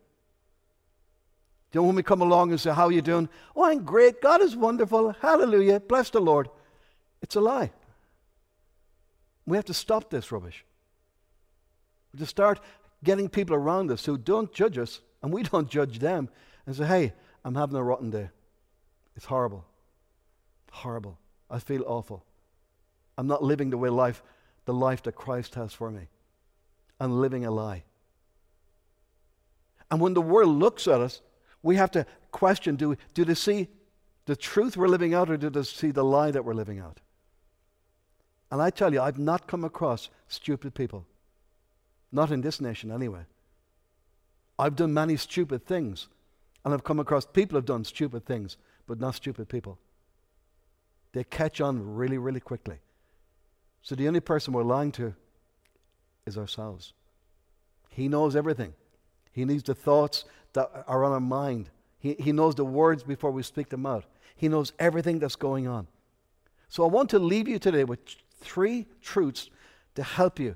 Know, 1.73 1.83
when 1.83 1.95
we 1.95 2.03
come 2.03 2.21
along 2.21 2.51
and 2.51 2.59
say, 2.59 2.71
How 2.71 2.85
are 2.85 2.91
you 2.91 3.01
doing? 3.01 3.29
Oh, 3.55 3.63
I'm 3.63 3.83
great. 3.83 4.21
God 4.21 4.41
is 4.41 4.55
wonderful. 4.55 5.11
Hallelujah. 5.21 5.79
Bless 5.79 6.09
the 6.09 6.19
Lord. 6.19 6.49
It's 7.21 7.35
a 7.35 7.41
lie. 7.41 7.71
We 9.45 9.57
have 9.57 9.65
to 9.65 9.73
stop 9.73 10.09
this 10.09 10.31
rubbish. 10.31 10.65
We 12.11 12.19
have 12.19 12.27
to 12.27 12.29
start 12.29 12.59
getting 13.03 13.29
people 13.29 13.55
around 13.55 13.91
us 13.91 14.05
who 14.05 14.17
don't 14.17 14.51
judge 14.51 14.77
us 14.77 15.01
and 15.21 15.31
we 15.31 15.43
don't 15.51 15.69
judge 15.69 15.99
them 15.99 16.29
and 16.65 16.75
say, 16.75 16.85
Hey, 16.85 17.13
I'm 17.43 17.55
having 17.55 17.75
a 17.75 17.83
rotten 17.83 18.09
day. 18.09 18.29
It's 19.15 19.25
horrible. 19.25 19.65
Horrible. 20.71 21.17
I 21.49 21.59
feel 21.59 21.83
awful. 21.85 22.23
I'm 23.17 23.27
not 23.27 23.43
living 23.43 23.69
the 23.69 23.77
way 23.77 23.89
life, 23.89 24.21
the 24.65 24.73
life 24.73 25.03
that 25.03 25.13
Christ 25.13 25.55
has 25.55 25.73
for 25.73 25.89
me. 25.89 26.07
I'm 26.99 27.19
living 27.19 27.45
a 27.45 27.51
lie. 27.51 27.83
And 29.89 30.01
when 30.01 30.13
the 30.13 30.21
world 30.21 30.49
looks 30.49 30.87
at 30.87 31.01
us, 31.01 31.21
we 31.67 31.75
have 31.75 31.91
to 31.91 32.05
question 32.31 32.77
do, 32.77 32.95
do 33.13 33.25
they 33.25 33.33
see 33.33 33.67
the 34.25 34.37
truth 34.37 34.77
we're 34.77 34.87
living 34.87 35.13
out 35.13 35.29
or 35.29 35.35
do 35.35 35.49
they 35.49 35.63
see 35.63 35.91
the 35.91 36.03
lie 36.03 36.31
that 36.31 36.45
we're 36.45 36.53
living 36.53 36.79
out? 36.79 37.01
And 38.49 38.61
I 38.61 38.69
tell 38.69 38.93
you, 38.93 39.01
I've 39.01 39.19
not 39.19 39.47
come 39.47 39.65
across 39.65 40.09
stupid 40.29 40.73
people. 40.73 41.05
Not 42.09 42.31
in 42.31 42.39
this 42.39 42.61
nation, 42.61 42.89
anyway. 42.89 43.23
I've 44.57 44.77
done 44.77 44.93
many 44.93 45.17
stupid 45.17 45.65
things, 45.65 46.07
and 46.63 46.73
I've 46.73 46.85
come 46.85 47.01
across 47.01 47.25
people 47.25 47.57
who've 47.57 47.65
done 47.65 47.83
stupid 47.83 48.25
things, 48.25 48.55
but 48.87 48.97
not 48.97 49.15
stupid 49.15 49.49
people. 49.49 49.77
They 51.11 51.25
catch 51.25 51.59
on 51.59 51.95
really, 51.95 52.17
really 52.17 52.39
quickly. 52.39 52.77
So 53.81 53.93
the 53.93 54.07
only 54.07 54.21
person 54.21 54.53
we're 54.53 54.63
lying 54.63 54.93
to 54.93 55.13
is 56.25 56.37
ourselves. 56.37 56.93
He 57.89 58.07
knows 58.07 58.37
everything. 58.37 58.73
He 59.33 59.43
needs 59.43 59.63
the 59.63 59.75
thoughts 59.75 60.23
that 60.53 60.85
are 60.87 61.03
on 61.03 61.11
our 61.11 61.19
mind. 61.19 61.69
He, 61.99 62.15
he 62.19 62.31
knows 62.31 62.55
the 62.55 62.65
words 62.65 63.03
before 63.03 63.31
we 63.31 63.43
speak 63.43 63.69
them 63.69 63.85
out. 63.85 64.05
He 64.35 64.47
knows 64.47 64.73
everything 64.79 65.19
that's 65.19 65.35
going 65.35 65.67
on. 65.67 65.87
So 66.69 66.83
I 66.83 66.87
want 66.87 67.09
to 67.11 67.19
leave 67.19 67.47
you 67.47 67.59
today 67.59 67.83
with 67.83 67.99
three 68.39 68.85
truths 69.01 69.49
to 69.95 70.03
help 70.03 70.39
you 70.39 70.55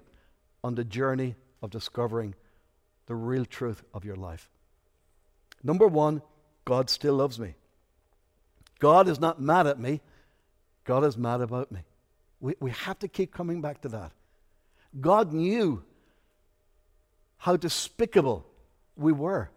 on 0.63 0.75
the 0.75 0.83
journey 0.83 1.35
of 1.61 1.71
discovering 1.71 2.35
the 3.07 3.15
real 3.15 3.45
truth 3.45 3.83
of 3.93 4.05
your 4.05 4.15
life. 4.15 4.49
Number 5.63 5.87
one, 5.87 6.21
God 6.65 6.89
still 6.89 7.15
loves 7.15 7.39
me. 7.39 7.55
God 8.79 9.07
is 9.07 9.19
not 9.19 9.41
mad 9.41 9.67
at 9.67 9.79
me, 9.79 10.01
God 10.85 11.03
is 11.03 11.17
mad 11.17 11.41
about 11.41 11.71
me. 11.71 11.81
We, 12.39 12.55
we 12.59 12.71
have 12.71 12.97
to 12.99 13.07
keep 13.07 13.31
coming 13.31 13.61
back 13.61 13.81
to 13.81 13.89
that. 13.89 14.11
God 14.99 15.31
knew 15.31 15.83
how 17.37 17.55
despicable 17.55 18.45
we 18.95 19.11
were, 19.11 19.49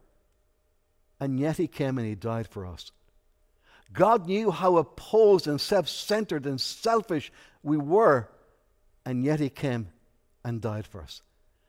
and 1.24 1.40
yet 1.40 1.56
He 1.56 1.66
came 1.66 1.96
and 1.96 2.06
He 2.06 2.14
died 2.14 2.46
for 2.46 2.66
us. 2.66 2.92
God 3.94 4.26
knew 4.26 4.50
how 4.50 4.76
opposed 4.76 5.46
and 5.46 5.58
self 5.58 5.88
centered 5.88 6.44
and 6.44 6.60
selfish 6.60 7.32
we 7.62 7.78
were, 7.78 8.28
and 9.06 9.24
yet 9.24 9.40
He 9.40 9.48
came 9.48 9.88
and 10.44 10.60
died 10.60 10.86
for 10.86 11.00
us 11.00 11.22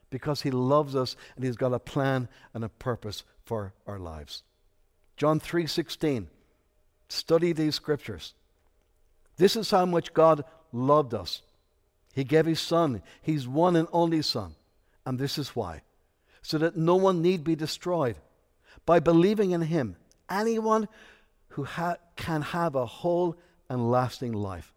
because 0.10 0.42
He 0.42 0.52
loves 0.52 0.94
us 0.94 1.16
and 1.38 1.46
He's 1.46 1.56
got 1.56 1.74
a 1.74 1.80
plan 1.80 2.28
and 2.54 2.66
a 2.66 2.70
purpose 2.70 3.24
for 3.46 3.74
our 3.88 3.98
lives. 3.98 4.44
John 5.16 5.40
3:16 5.40 6.28
Study 7.08 7.54
these 7.54 7.76
scriptures. 7.76 8.34
This 9.38 9.56
is 9.56 9.72
how 9.72 9.86
much 9.86 10.14
God 10.14 10.44
loved 10.74 11.14
us. 11.14 11.44
He 12.14 12.26
gave 12.26 12.46
His 12.46 12.60
Son, 12.60 13.02
His 13.22 13.48
one 13.48 13.78
and 13.78 13.88
only 13.94 14.22
Son. 14.22 14.56
And 15.06 15.18
this 15.18 15.38
is 15.38 15.56
why 15.56 15.84
so 16.46 16.60
that 16.60 16.78
no 16.78 16.96
one 16.96 17.24
need 17.24 17.44
be 17.44 17.56
destroyed. 17.56 18.16
By 18.86 19.00
believing 19.00 19.52
in 19.52 19.62
Him, 19.62 19.96
anyone 20.30 20.88
who 21.50 21.64
ha- 21.64 21.98
can 22.16 22.42
have 22.42 22.76
a 22.76 22.86
whole 22.86 23.38
and 23.70 23.90
lasting 23.90 24.34
life. 24.34 24.74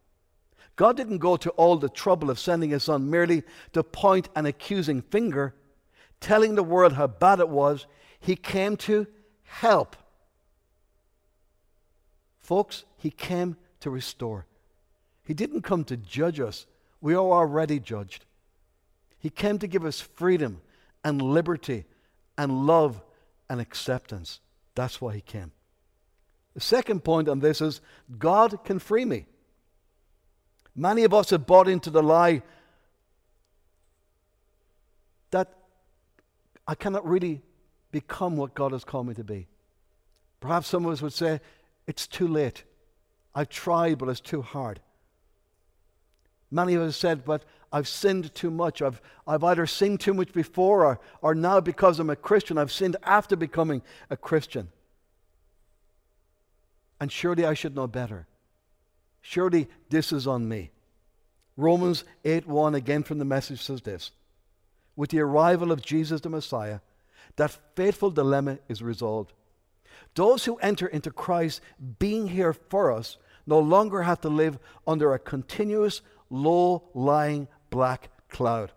God 0.76 0.96
didn't 0.96 1.18
go 1.18 1.36
to 1.36 1.50
all 1.50 1.76
the 1.76 1.88
trouble 1.88 2.30
of 2.30 2.38
sending 2.38 2.70
His 2.70 2.84
Son 2.84 3.10
merely 3.10 3.42
to 3.72 3.82
point 3.82 4.28
an 4.36 4.46
accusing 4.46 5.02
finger, 5.02 5.54
telling 6.20 6.54
the 6.54 6.62
world 6.62 6.92
how 6.92 7.08
bad 7.08 7.40
it 7.40 7.48
was. 7.48 7.86
He 8.20 8.36
came 8.36 8.76
to 8.78 9.06
help. 9.42 9.96
Folks, 12.38 12.84
He 12.96 13.10
came 13.10 13.56
to 13.80 13.90
restore. 13.90 14.46
He 15.24 15.34
didn't 15.34 15.62
come 15.62 15.84
to 15.84 15.96
judge 15.96 16.40
us. 16.40 16.66
We 17.00 17.14
are 17.14 17.18
already 17.18 17.78
judged. 17.80 18.24
He 19.18 19.30
came 19.30 19.58
to 19.58 19.66
give 19.66 19.84
us 19.84 20.00
freedom 20.00 20.60
and 21.04 21.20
liberty 21.20 21.84
and 22.36 22.66
love 22.66 23.02
and 23.48 23.60
acceptance. 23.60 24.40
That's 24.74 25.00
why 25.00 25.14
He 25.14 25.20
came. 25.20 25.52
The 26.54 26.60
second 26.60 27.04
point 27.04 27.28
on 27.28 27.40
this 27.40 27.60
is 27.60 27.80
God 28.18 28.64
can 28.64 28.78
free 28.78 29.04
me. 29.04 29.26
Many 30.74 31.04
of 31.04 31.12
us 31.12 31.30
have 31.30 31.46
bought 31.46 31.68
into 31.68 31.90
the 31.90 32.02
lie 32.02 32.42
that 35.30 35.52
I 36.66 36.74
cannot 36.74 37.08
really 37.08 37.42
become 37.90 38.36
what 38.36 38.54
God 38.54 38.72
has 38.72 38.84
called 38.84 39.08
me 39.08 39.14
to 39.14 39.24
be. 39.24 39.48
Perhaps 40.40 40.68
some 40.68 40.84
of 40.86 40.92
us 40.92 41.02
would 41.02 41.12
say, 41.12 41.40
It's 41.86 42.06
too 42.06 42.28
late. 42.28 42.64
I've 43.34 43.48
tried, 43.48 43.98
but 43.98 44.08
it's 44.08 44.20
too 44.20 44.42
hard. 44.42 44.80
Many 46.50 46.74
of 46.74 46.82
us 46.82 46.96
said, 46.96 47.24
But 47.24 47.44
I've 47.72 47.88
sinned 47.88 48.34
too 48.34 48.50
much. 48.50 48.80
I've, 48.80 49.00
I've 49.26 49.44
either 49.44 49.66
sinned 49.66 50.00
too 50.00 50.14
much 50.14 50.32
before, 50.32 50.84
or, 50.84 51.00
or 51.20 51.34
now 51.34 51.60
because 51.60 51.98
I'm 51.98 52.10
a 52.10 52.16
Christian, 52.16 52.58
I've 52.58 52.72
sinned 52.72 52.96
after 53.02 53.36
becoming 53.36 53.82
a 54.08 54.16
Christian. 54.16 54.68
And 57.00 57.12
surely 57.12 57.44
I 57.44 57.54
should 57.54 57.76
know 57.76 57.86
better. 57.86 58.26
Surely 59.20 59.68
this 59.90 60.12
is 60.12 60.26
on 60.26 60.48
me. 60.48 60.70
Romans 61.56 62.04
8 62.24 62.46
1 62.46 62.74
again 62.74 63.02
from 63.02 63.18
the 63.18 63.24
message 63.24 63.62
says 63.62 63.82
this 63.82 64.12
With 64.96 65.10
the 65.10 65.20
arrival 65.20 65.70
of 65.70 65.82
Jesus 65.82 66.20
the 66.20 66.30
Messiah, 66.30 66.80
that 67.36 67.58
fateful 67.74 68.10
dilemma 68.10 68.58
is 68.68 68.82
resolved. 68.82 69.32
Those 70.14 70.44
who 70.44 70.56
enter 70.56 70.86
into 70.86 71.10
Christ 71.10 71.60
being 71.98 72.28
here 72.28 72.52
for 72.52 72.92
us 72.92 73.18
no 73.46 73.58
longer 73.58 74.02
have 74.02 74.20
to 74.22 74.28
live 74.28 74.58
under 74.86 75.12
a 75.12 75.18
continuous, 75.18 76.02
low 76.30 76.88
lying 76.94 77.48
black 77.70 78.08
cloud. 78.28 78.72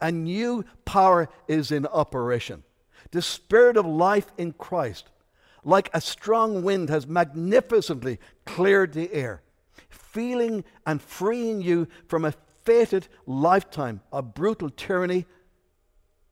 A 0.00 0.12
new 0.12 0.64
power 0.84 1.28
is 1.48 1.70
in 1.70 1.86
operation. 1.86 2.62
The 3.10 3.22
Spirit 3.22 3.76
of 3.76 3.86
life 3.86 4.32
in 4.36 4.52
Christ, 4.52 5.08
like 5.62 5.88
a 5.94 6.00
strong 6.00 6.62
wind, 6.62 6.88
has 6.90 7.06
magnificently 7.06 8.18
cleared 8.44 8.92
the 8.92 9.12
air, 9.12 9.42
feeling 9.88 10.64
and 10.86 11.00
freeing 11.00 11.62
you 11.62 11.88
from 12.08 12.24
a 12.24 12.34
fated 12.64 13.08
lifetime 13.26 14.00
of 14.12 14.34
brutal 14.34 14.70
tyranny 14.70 15.26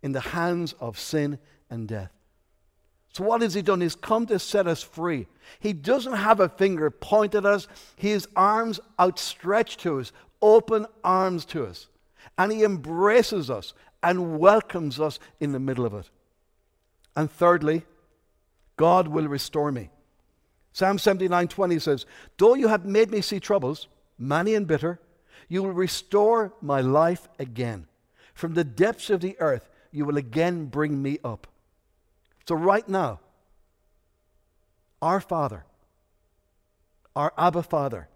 in 0.03 0.13
the 0.13 0.21
hands 0.21 0.75
of 0.81 0.99
sin 0.99 1.39
and 1.71 1.89
death. 1.89 2.11
So, 3.13 3.25
what 3.25 3.43
has 3.43 3.55
He 3.55 3.63
done? 3.63 3.81
He's 3.81 3.95
come 3.95 4.27
to 4.27 4.39
set 4.39 4.67
us 4.67 4.83
free. 4.83 5.27
He 5.61 5.73
doesn't 5.73 6.15
have 6.15 6.41
a 6.41 6.49
finger 6.49 6.91
pointed 6.91 7.45
at 7.45 7.53
us, 7.53 7.69
His 7.97 8.27
arms 8.35 8.81
outstretched 8.99 9.81
to 9.81 10.01
us, 10.01 10.13
open 10.43 10.87
arms 11.03 11.45
to 11.47 11.65
us. 11.65 11.87
And 12.37 12.53
He 12.53 12.65
embraces 12.65 13.49
us 13.49 13.73
and 14.03 14.39
welcomes 14.39 15.01
us 15.01 15.19
in 15.41 15.53
the 15.53 15.61
middle 15.61 15.87
of 15.87 15.95
it. 15.95 16.11
And 17.17 17.31
thirdly, 17.31 17.85
God 18.77 19.09
will 19.09 19.29
restore 19.29 19.71
me. 19.71 19.91
Psalm 20.73 20.99
79 20.99 21.49
20 21.49 21.79
says, 21.79 22.07
Though 22.39 22.55
you 22.55 22.69
have 22.69 22.85
made 22.85 23.11
me 23.11 23.21
see 23.21 23.39
troubles, 23.39 23.89
many 24.19 24.55
and 24.55 24.67
bitter, 24.67 24.99
you 25.49 25.63
will 25.63 25.73
restore 25.73 26.55
my 26.61 26.81
life 26.81 27.29
again. 27.39 27.87
From 28.35 28.55
the 28.55 28.65
depths 28.65 29.11
of 29.11 29.21
the 29.21 29.39
earth, 29.39 29.69
you 29.91 30.05
will 30.05 30.17
again 30.17 30.67
bring 30.67 31.03
me 31.03 31.19
up. 31.23 31.47
So, 32.49 32.55
right 32.55 32.89
now, 32.89 33.21
our 35.03 35.21
Father, 35.21 35.65
our 37.15 37.33
Abba 37.37 37.63
Father, 37.63 38.09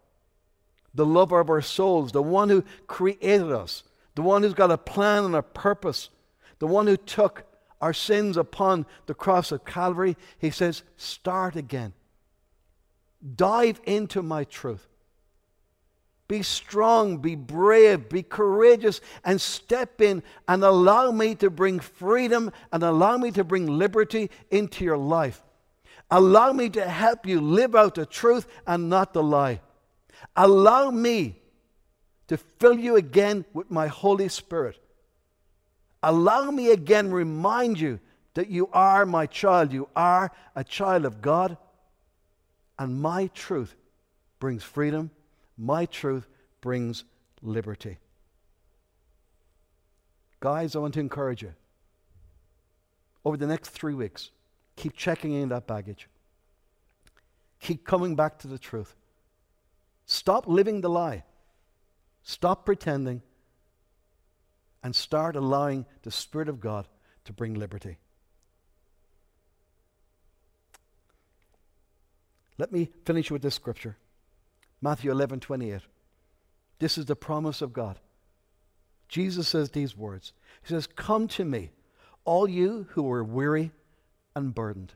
the 0.97 1.07
lover 1.07 1.39
of 1.39 1.51
our 1.51 1.63
souls, 1.63 2.13
the 2.13 2.23
one 2.23 2.49
who 2.49 2.65
created 2.87 3.53
us, 3.53 3.85
the 4.15 4.23
one 4.23 4.43
who's 4.43 4.55
got 4.55 4.71
a 4.71 4.79
plan 4.79 5.25
and 5.25 5.37
a 5.37 5.43
purpose, 5.43 6.09
the 6.59 6.67
one 6.67 6.87
who 6.87 6.97
took 6.97 7.45
our 7.81 7.93
sins 7.93 8.37
upon 8.37 8.87
the 9.05 9.15
cross 9.15 9.53
of 9.53 9.65
Calvary, 9.65 10.17
he 10.39 10.51
says, 10.51 10.83
Start 10.97 11.55
again. 11.55 11.93
Dive 13.35 13.81
into 13.85 14.23
my 14.23 14.45
truth. 14.45 14.89
Be 16.29 16.43
strong, 16.43 17.19
be 17.19 17.37
brave, 17.37 18.09
be 18.09 18.23
courageous, 18.23 19.01
and 19.25 19.41
step 19.41 20.01
in 20.01 20.23
and 20.49 20.65
allow 20.65 21.13
me 21.13 21.37
to 21.37 21.51
bring 21.51 21.79
freedom 21.79 22.51
and 22.73 22.83
allow 22.83 23.17
me 23.17 23.31
to 23.33 23.45
bring 23.45 23.67
liberty 23.67 24.31
into 24.51 24.85
your 24.85 24.97
life. 24.97 25.43
Allow 26.11 26.53
me 26.53 26.69
to 26.71 26.89
help 26.89 27.27
you 27.27 27.41
live 27.41 27.77
out 27.77 27.95
the 27.95 28.07
truth 28.07 28.47
and 28.67 28.89
not 28.89 29.13
the 29.13 29.23
lie. 29.23 29.61
Allow 30.35 30.91
me 30.91 31.37
to 32.29 32.37
fill 32.37 32.79
you 32.79 32.97
again 32.97 33.45
with 33.53 33.71
my 33.71 33.87
Holy 33.87 34.29
Spirit. 34.29 34.79
Allow 36.03 36.51
me 36.51 36.71
again 36.71 37.11
remind 37.11 37.79
you 37.79 38.01
that 38.35 38.49
you 38.49 38.69
are 38.73 39.07
my 39.07 39.27
child. 39.27 39.73
You 39.73 39.89
are 39.97 40.31
a 40.55 40.63
child 40.63 41.05
of 41.05 41.23
God. 41.23 41.57
And 42.79 43.01
my 43.01 43.29
truth 43.29 43.75
brings 44.39 44.63
freedom. 44.63 45.11
My 45.57 45.87
truth 45.87 46.27
brings 46.61 47.05
liberty. 47.43 47.99
Guys, 50.41 50.77
I 50.77 50.81
want 50.81 50.95
to 50.95 51.01
encourage 51.01 51.43
you. 51.43 51.55
Over 53.25 53.37
the 53.37 53.47
next 53.47 53.71
three 53.71 53.95
weeks, 53.95 54.31
keep 54.77 54.95
checking 54.95 55.33
in 55.33 55.49
that 55.49 55.67
baggage. 55.67 56.09
Keep 57.61 57.85
coming 57.85 58.15
back 58.15 58.39
to 58.41 58.49
the 58.49 58.59
truth. 58.59 58.95
Stop 60.07 60.47
living 60.47 60.81
the 60.81 60.89
lie. 60.89 61.25
Stop 62.23 62.65
pretending 62.65 63.23
and 64.83 64.95
start 64.95 65.37
allowing 65.37 65.85
the 66.03 66.11
Spirit 66.11 66.49
of 66.49 66.61
God 66.61 66.87
to 67.25 67.33
bring 67.33 67.55
liberty. 67.55 67.99
Let 72.59 72.73
me 72.73 72.89
finish 73.05 73.31
with 73.31 73.43
this 73.43 73.55
scripture 73.55 73.97
Matthew 74.81 75.11
11 75.11 75.41
28. 75.41 75.83
This 76.79 76.99
is 76.99 77.07
the 77.07 77.17
promise 77.17 77.61
of 77.61 77.73
God. 77.73 77.99
Jesus 79.09 79.49
says 79.49 79.71
these 79.71 79.97
words 79.97 80.33
He 80.63 80.69
says, 80.69 80.87
Come 80.87 81.29
to 81.29 81.45
me, 81.45 81.71
all 82.25 82.49
you 82.49 82.87
who 82.91 83.11
are 83.11 83.25
weary 83.25 83.73
and 84.35 84.55
burdened. 84.55 84.95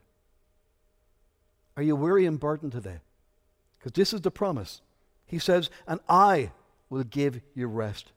Are 1.76 1.82
you 1.82 1.96
weary 1.96 2.26
and 2.26 2.38
burdened 2.38 2.72
today? 2.72 3.00
Because 3.78 3.92
this 3.92 4.12
is 4.12 4.20
the 4.20 4.30
promise. 4.30 4.82
He 5.30 5.38
says, 5.38 5.70
And 5.86 6.00
I 6.08 6.50
will 6.88 7.04
give 7.04 7.40
you 7.54 7.68
rest. 7.68 8.10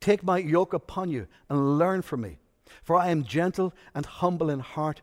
Take 0.00 0.22
my 0.22 0.38
yoke 0.38 0.72
upon 0.72 1.10
you 1.10 1.26
and 1.48 1.78
learn 1.78 2.02
from 2.02 2.20
me, 2.20 2.38
for 2.84 2.94
I 2.94 3.08
am 3.08 3.24
gentle 3.24 3.74
and 3.92 4.06
humble 4.06 4.48
in 4.48 4.60
heart, 4.60 5.02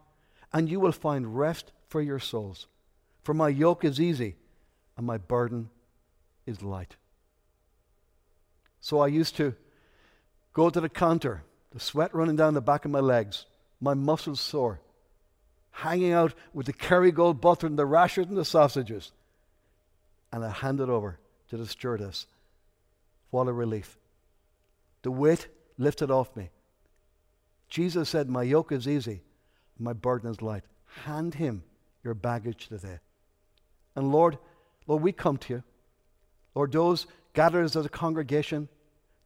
and 0.54 0.70
you 0.70 0.80
will 0.80 0.94
find 0.94 1.38
rest 1.38 1.74
for 1.90 2.02
your 2.02 2.20
souls. 2.20 2.68
For 3.22 3.34
my 3.34 3.50
yoke 3.50 3.84
is 3.84 4.00
easy 4.00 4.38
and 4.96 5.06
my 5.06 5.18
burden 5.18 5.70
is 6.46 6.62
light. 6.62 6.96
So 8.80 9.00
I 9.00 9.08
used 9.08 9.36
to 9.36 9.56
go 10.54 10.70
to 10.70 10.80
the 10.80 10.88
counter, 10.88 11.44
the 11.72 11.82
sweat 11.82 12.16
running 12.16 12.38
down 12.38 12.54
the 12.54 12.62
back 12.62 12.86
of 12.86 12.92
my 12.92 13.02
legs, 13.02 13.46
my 13.82 13.94
muscles 13.94 14.40
sore, 14.40 14.80
hanging 15.72 16.14
out 16.14 16.34
with 16.54 16.68
the 16.68 16.74
Kerrygold 16.74 17.42
butter 17.42 17.68
and 17.68 17.78
the 17.78 17.86
rashers 17.86 18.28
and 18.28 18.38
the 18.38 18.46
sausages. 18.46 19.12
And 20.32 20.46
I 20.46 20.50
hand 20.50 20.80
it 20.80 20.88
over 20.88 21.20
to 21.50 21.58
the 21.58 21.66
stewardess. 21.66 22.28
What 23.30 23.48
a 23.48 23.54
relief. 23.54 23.98
The 25.02 25.12
weight 25.12 25.48
lifted 25.78 26.10
off 26.10 26.36
me. 26.36 26.50
Jesus 27.70 28.10
said, 28.10 28.30
My 28.30 28.44
yoke 28.44 28.72
is 28.72 28.88
easy, 28.88 29.22
my 29.78 29.94
burden 29.94 30.30
is 30.30 30.42
light. 30.42 30.64
Hand 31.04 31.36
him 31.36 31.64
your 32.04 32.14
baggage 32.14 32.68
today. 32.68 33.00
And 33.96 34.12
Lord, 34.12 34.38
Lord, 34.88 35.02
we 35.02 35.12
come 35.12 35.38
to 35.38 35.56
you. 35.56 35.64
Lord, 36.54 36.72
those 36.72 37.08
gathered 37.34 37.66
as 37.66 37.76
a 37.76 37.90
congregation, 37.90 38.70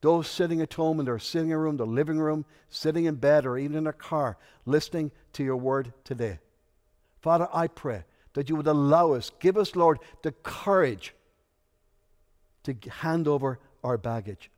those 0.02 0.28
sitting 0.28 0.62
at 0.62 0.74
home 0.74 1.00
in 1.00 1.06
their 1.06 1.20
sitting 1.20 1.52
room, 1.52 1.78
their 1.78 1.86
living 1.86 2.18
room, 2.18 2.46
sitting 2.70 3.06
in 3.06 3.16
bed, 3.16 3.46
or 3.46 3.58
even 3.58 3.78
in 3.78 3.84
their 3.84 3.94
car, 3.94 4.38
listening 4.66 5.12
to 5.34 5.44
your 5.44 5.58
word 5.58 5.94
today. 6.04 6.40
Father, 7.22 7.48
I 7.54 7.68
pray 7.68 8.06
that 8.34 8.50
you 8.50 8.56
would 8.56 8.68
allow 8.68 9.14
us, 9.14 9.32
give 9.40 9.58
us, 9.58 9.76
Lord, 9.76 10.00
the 10.24 10.32
courage 10.32 11.14
to 12.64 12.76
hand 12.90 13.28
over 13.28 13.60
our 13.84 13.98
baggage. 13.98 14.50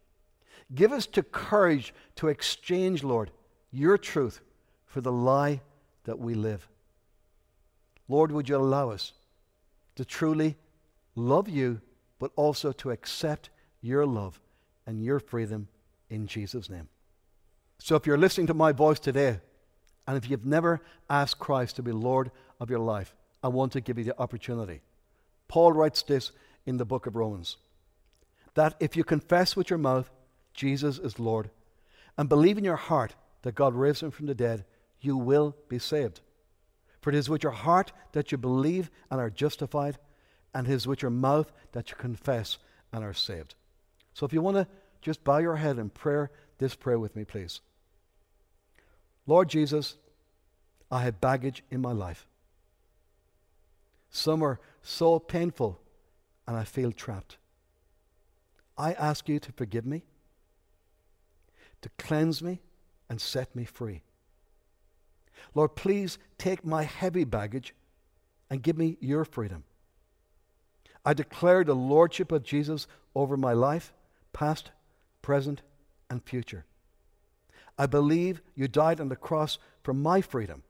Give 0.74 0.92
us 0.92 1.06
the 1.06 1.24
courage 1.24 1.94
to 2.16 2.30
exchange, 2.30 3.04
Lord, 3.04 3.32
your 3.72 3.98
truth 3.98 4.42
for 4.86 5.02
the 5.02 5.12
lie 5.12 5.62
that 6.06 6.20
we 6.20 6.34
live. 6.34 6.68
Lord, 8.08 8.32
would 8.32 8.50
you 8.50 8.58
allow 8.58 8.90
us 8.90 9.14
to 9.96 10.06
truly 10.06 10.58
love 11.16 11.50
you, 11.50 11.82
but 12.20 12.32
also 12.36 12.72
to 12.74 12.92
accept 12.92 13.50
your 13.82 14.06
love 14.06 14.40
and 14.86 15.04
your 15.04 15.20
freedom 15.20 15.68
in 16.10 16.28
Jesus' 16.28 16.70
name. 16.70 16.88
So 17.80 17.96
if 17.96 18.06
you're 18.06 18.18
listening 18.18 18.48
to 18.48 18.54
my 18.54 18.72
voice 18.72 19.00
today, 19.00 19.40
and 20.08 20.18
if 20.18 20.30
you've 20.30 20.46
never 20.46 20.82
asked 21.10 21.40
Christ 21.40 21.78
to 21.78 21.84
be 21.84 21.92
Lord 21.92 22.32
of 22.60 22.70
your 22.70 22.80
life, 22.80 23.16
I 23.44 23.48
want 23.48 23.72
to 23.74 23.82
give 23.82 23.98
you 23.98 24.04
the 24.04 24.20
opportunity. 24.20 24.82
Paul 25.48 25.74
writes 25.74 26.04
this 26.04 26.32
in 26.66 26.78
the 26.78 26.86
book 26.86 27.08
of 27.08 27.16
Romans 27.16 27.58
that 28.54 28.76
if 28.80 28.96
you 28.96 29.04
confess 29.04 29.56
with 29.56 29.70
your 29.70 29.80
mouth 29.80 30.10
Jesus 30.54 31.00
is 31.00 31.20
Lord 31.20 31.50
and 32.18 32.28
believe 32.30 32.58
in 32.58 32.64
your 32.64 32.76
heart 32.76 33.16
that 33.44 33.56
God 33.56 33.74
raised 33.74 34.04
him 34.04 34.12
from 34.12 34.26
the 34.28 34.36
dead, 34.36 34.66
you 35.00 35.18
will 35.18 35.56
be 35.70 35.80
saved. 35.80 36.22
For 37.02 37.10
it 37.10 37.16
is 37.16 37.30
with 37.30 37.44
your 37.44 37.52
heart 37.52 37.92
that 38.12 38.32
you 38.32 38.38
believe 38.38 38.92
and 39.10 39.20
are 39.20 39.30
justified, 39.30 39.98
and 40.54 40.68
it 40.68 40.74
is 40.74 40.86
with 40.86 41.02
your 41.02 41.12
mouth 41.12 41.52
that 41.72 41.90
you 41.90 41.96
confess 41.96 42.58
and 42.94 43.04
are 43.04 43.14
saved. 43.14 43.56
So 44.14 44.26
if 44.26 44.34
you 44.34 44.42
want 44.42 44.58
to 44.58 44.68
just 45.02 45.24
bow 45.24 45.40
your 45.40 45.56
head 45.56 45.80
in 45.80 45.90
prayer, 45.90 46.30
this 46.60 46.76
prayer 46.76 47.00
with 47.00 47.16
me, 47.16 47.26
please. 47.26 47.62
Lord 49.26 49.50
Jesus, 49.50 49.98
I 50.92 51.02
have 51.04 51.22
baggage 51.22 51.64
in 51.72 51.82
my 51.82 51.94
life. 51.94 52.28
Some 54.12 54.44
are 54.44 54.60
so 54.84 55.18
painful, 55.18 55.80
and 56.48 56.58
I 56.58 56.66
feel 56.66 56.92
trapped. 56.92 57.38
I 58.82 58.94
ask 58.94 59.30
you 59.30 59.39
to 59.39 59.52
forgive 59.52 59.86
me, 59.86 60.02
to 61.84 61.89
cleanse 62.00 62.41
me, 62.41 62.62
and 63.08 63.22
set 63.22 63.56
me 63.56 63.63
free. 63.63 64.02
Lord, 65.54 65.76
please 65.76 66.17
take 66.39 66.65
my 66.65 66.82
heavy 66.82 67.24
baggage 67.24 67.76
and 68.50 68.63
give 68.63 68.80
me 68.80 68.98
your 69.00 69.24
freedom. 69.24 69.65
I 71.06 71.13
declare 71.13 71.63
the 71.63 71.76
lordship 71.76 72.32
of 72.32 72.41
Jesus 72.41 72.88
over 73.13 73.38
my 73.38 73.54
life, 73.54 73.94
past, 74.34 74.72
present, 75.22 75.62
and 76.10 76.24
future. 76.24 76.65
I 77.78 77.86
believe 77.86 78.41
you 78.56 78.67
died 78.67 79.00
on 79.00 79.10
the 79.10 79.15
cross 79.15 79.60
for 79.84 79.94
my 79.94 80.22
freedom, 80.22 80.63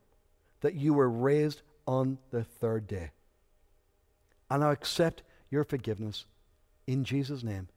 that 0.59 0.75
you 0.75 0.93
were 0.93 1.09
raised 1.09 1.61
on 1.87 2.17
the 2.31 2.43
third 2.43 2.87
day. 2.87 3.11
And 4.49 4.65
I 4.65 4.73
accept 4.73 5.23
your 5.49 5.63
forgiveness 5.63 6.25
in 6.85 7.05
Jesus' 7.05 7.41
name. 7.41 7.69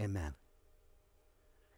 Amen. 0.00 0.34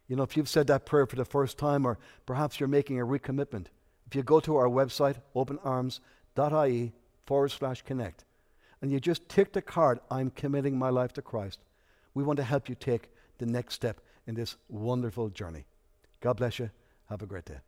You 0.07 0.15
know, 0.15 0.23
if 0.23 0.35
you've 0.35 0.49
said 0.49 0.67
that 0.67 0.85
prayer 0.85 1.05
for 1.05 1.15
the 1.15 1.25
first 1.25 1.57
time, 1.57 1.85
or 1.85 1.97
perhaps 2.25 2.59
you're 2.59 2.67
making 2.67 2.99
a 2.99 3.05
recommitment, 3.05 3.67
if 4.07 4.15
you 4.15 4.23
go 4.23 4.39
to 4.41 4.57
our 4.57 4.67
website, 4.67 5.15
openarms.ie 5.35 6.91
forward 7.25 7.49
slash 7.49 7.81
connect, 7.81 8.25
and 8.81 8.91
you 8.91 8.99
just 8.99 9.29
tick 9.29 9.53
the 9.53 9.61
card, 9.61 9.99
I'm 10.09 10.29
committing 10.31 10.77
my 10.77 10.89
life 10.89 11.13
to 11.13 11.21
Christ, 11.21 11.59
we 12.13 12.23
want 12.23 12.37
to 12.37 12.43
help 12.43 12.67
you 12.67 12.75
take 12.75 13.09
the 13.37 13.45
next 13.45 13.75
step 13.75 14.01
in 14.27 14.35
this 14.35 14.57
wonderful 14.67 15.29
journey. 15.29 15.65
God 16.19 16.37
bless 16.37 16.59
you. 16.59 16.69
Have 17.09 17.21
a 17.21 17.25
great 17.25 17.45
day. 17.45 17.59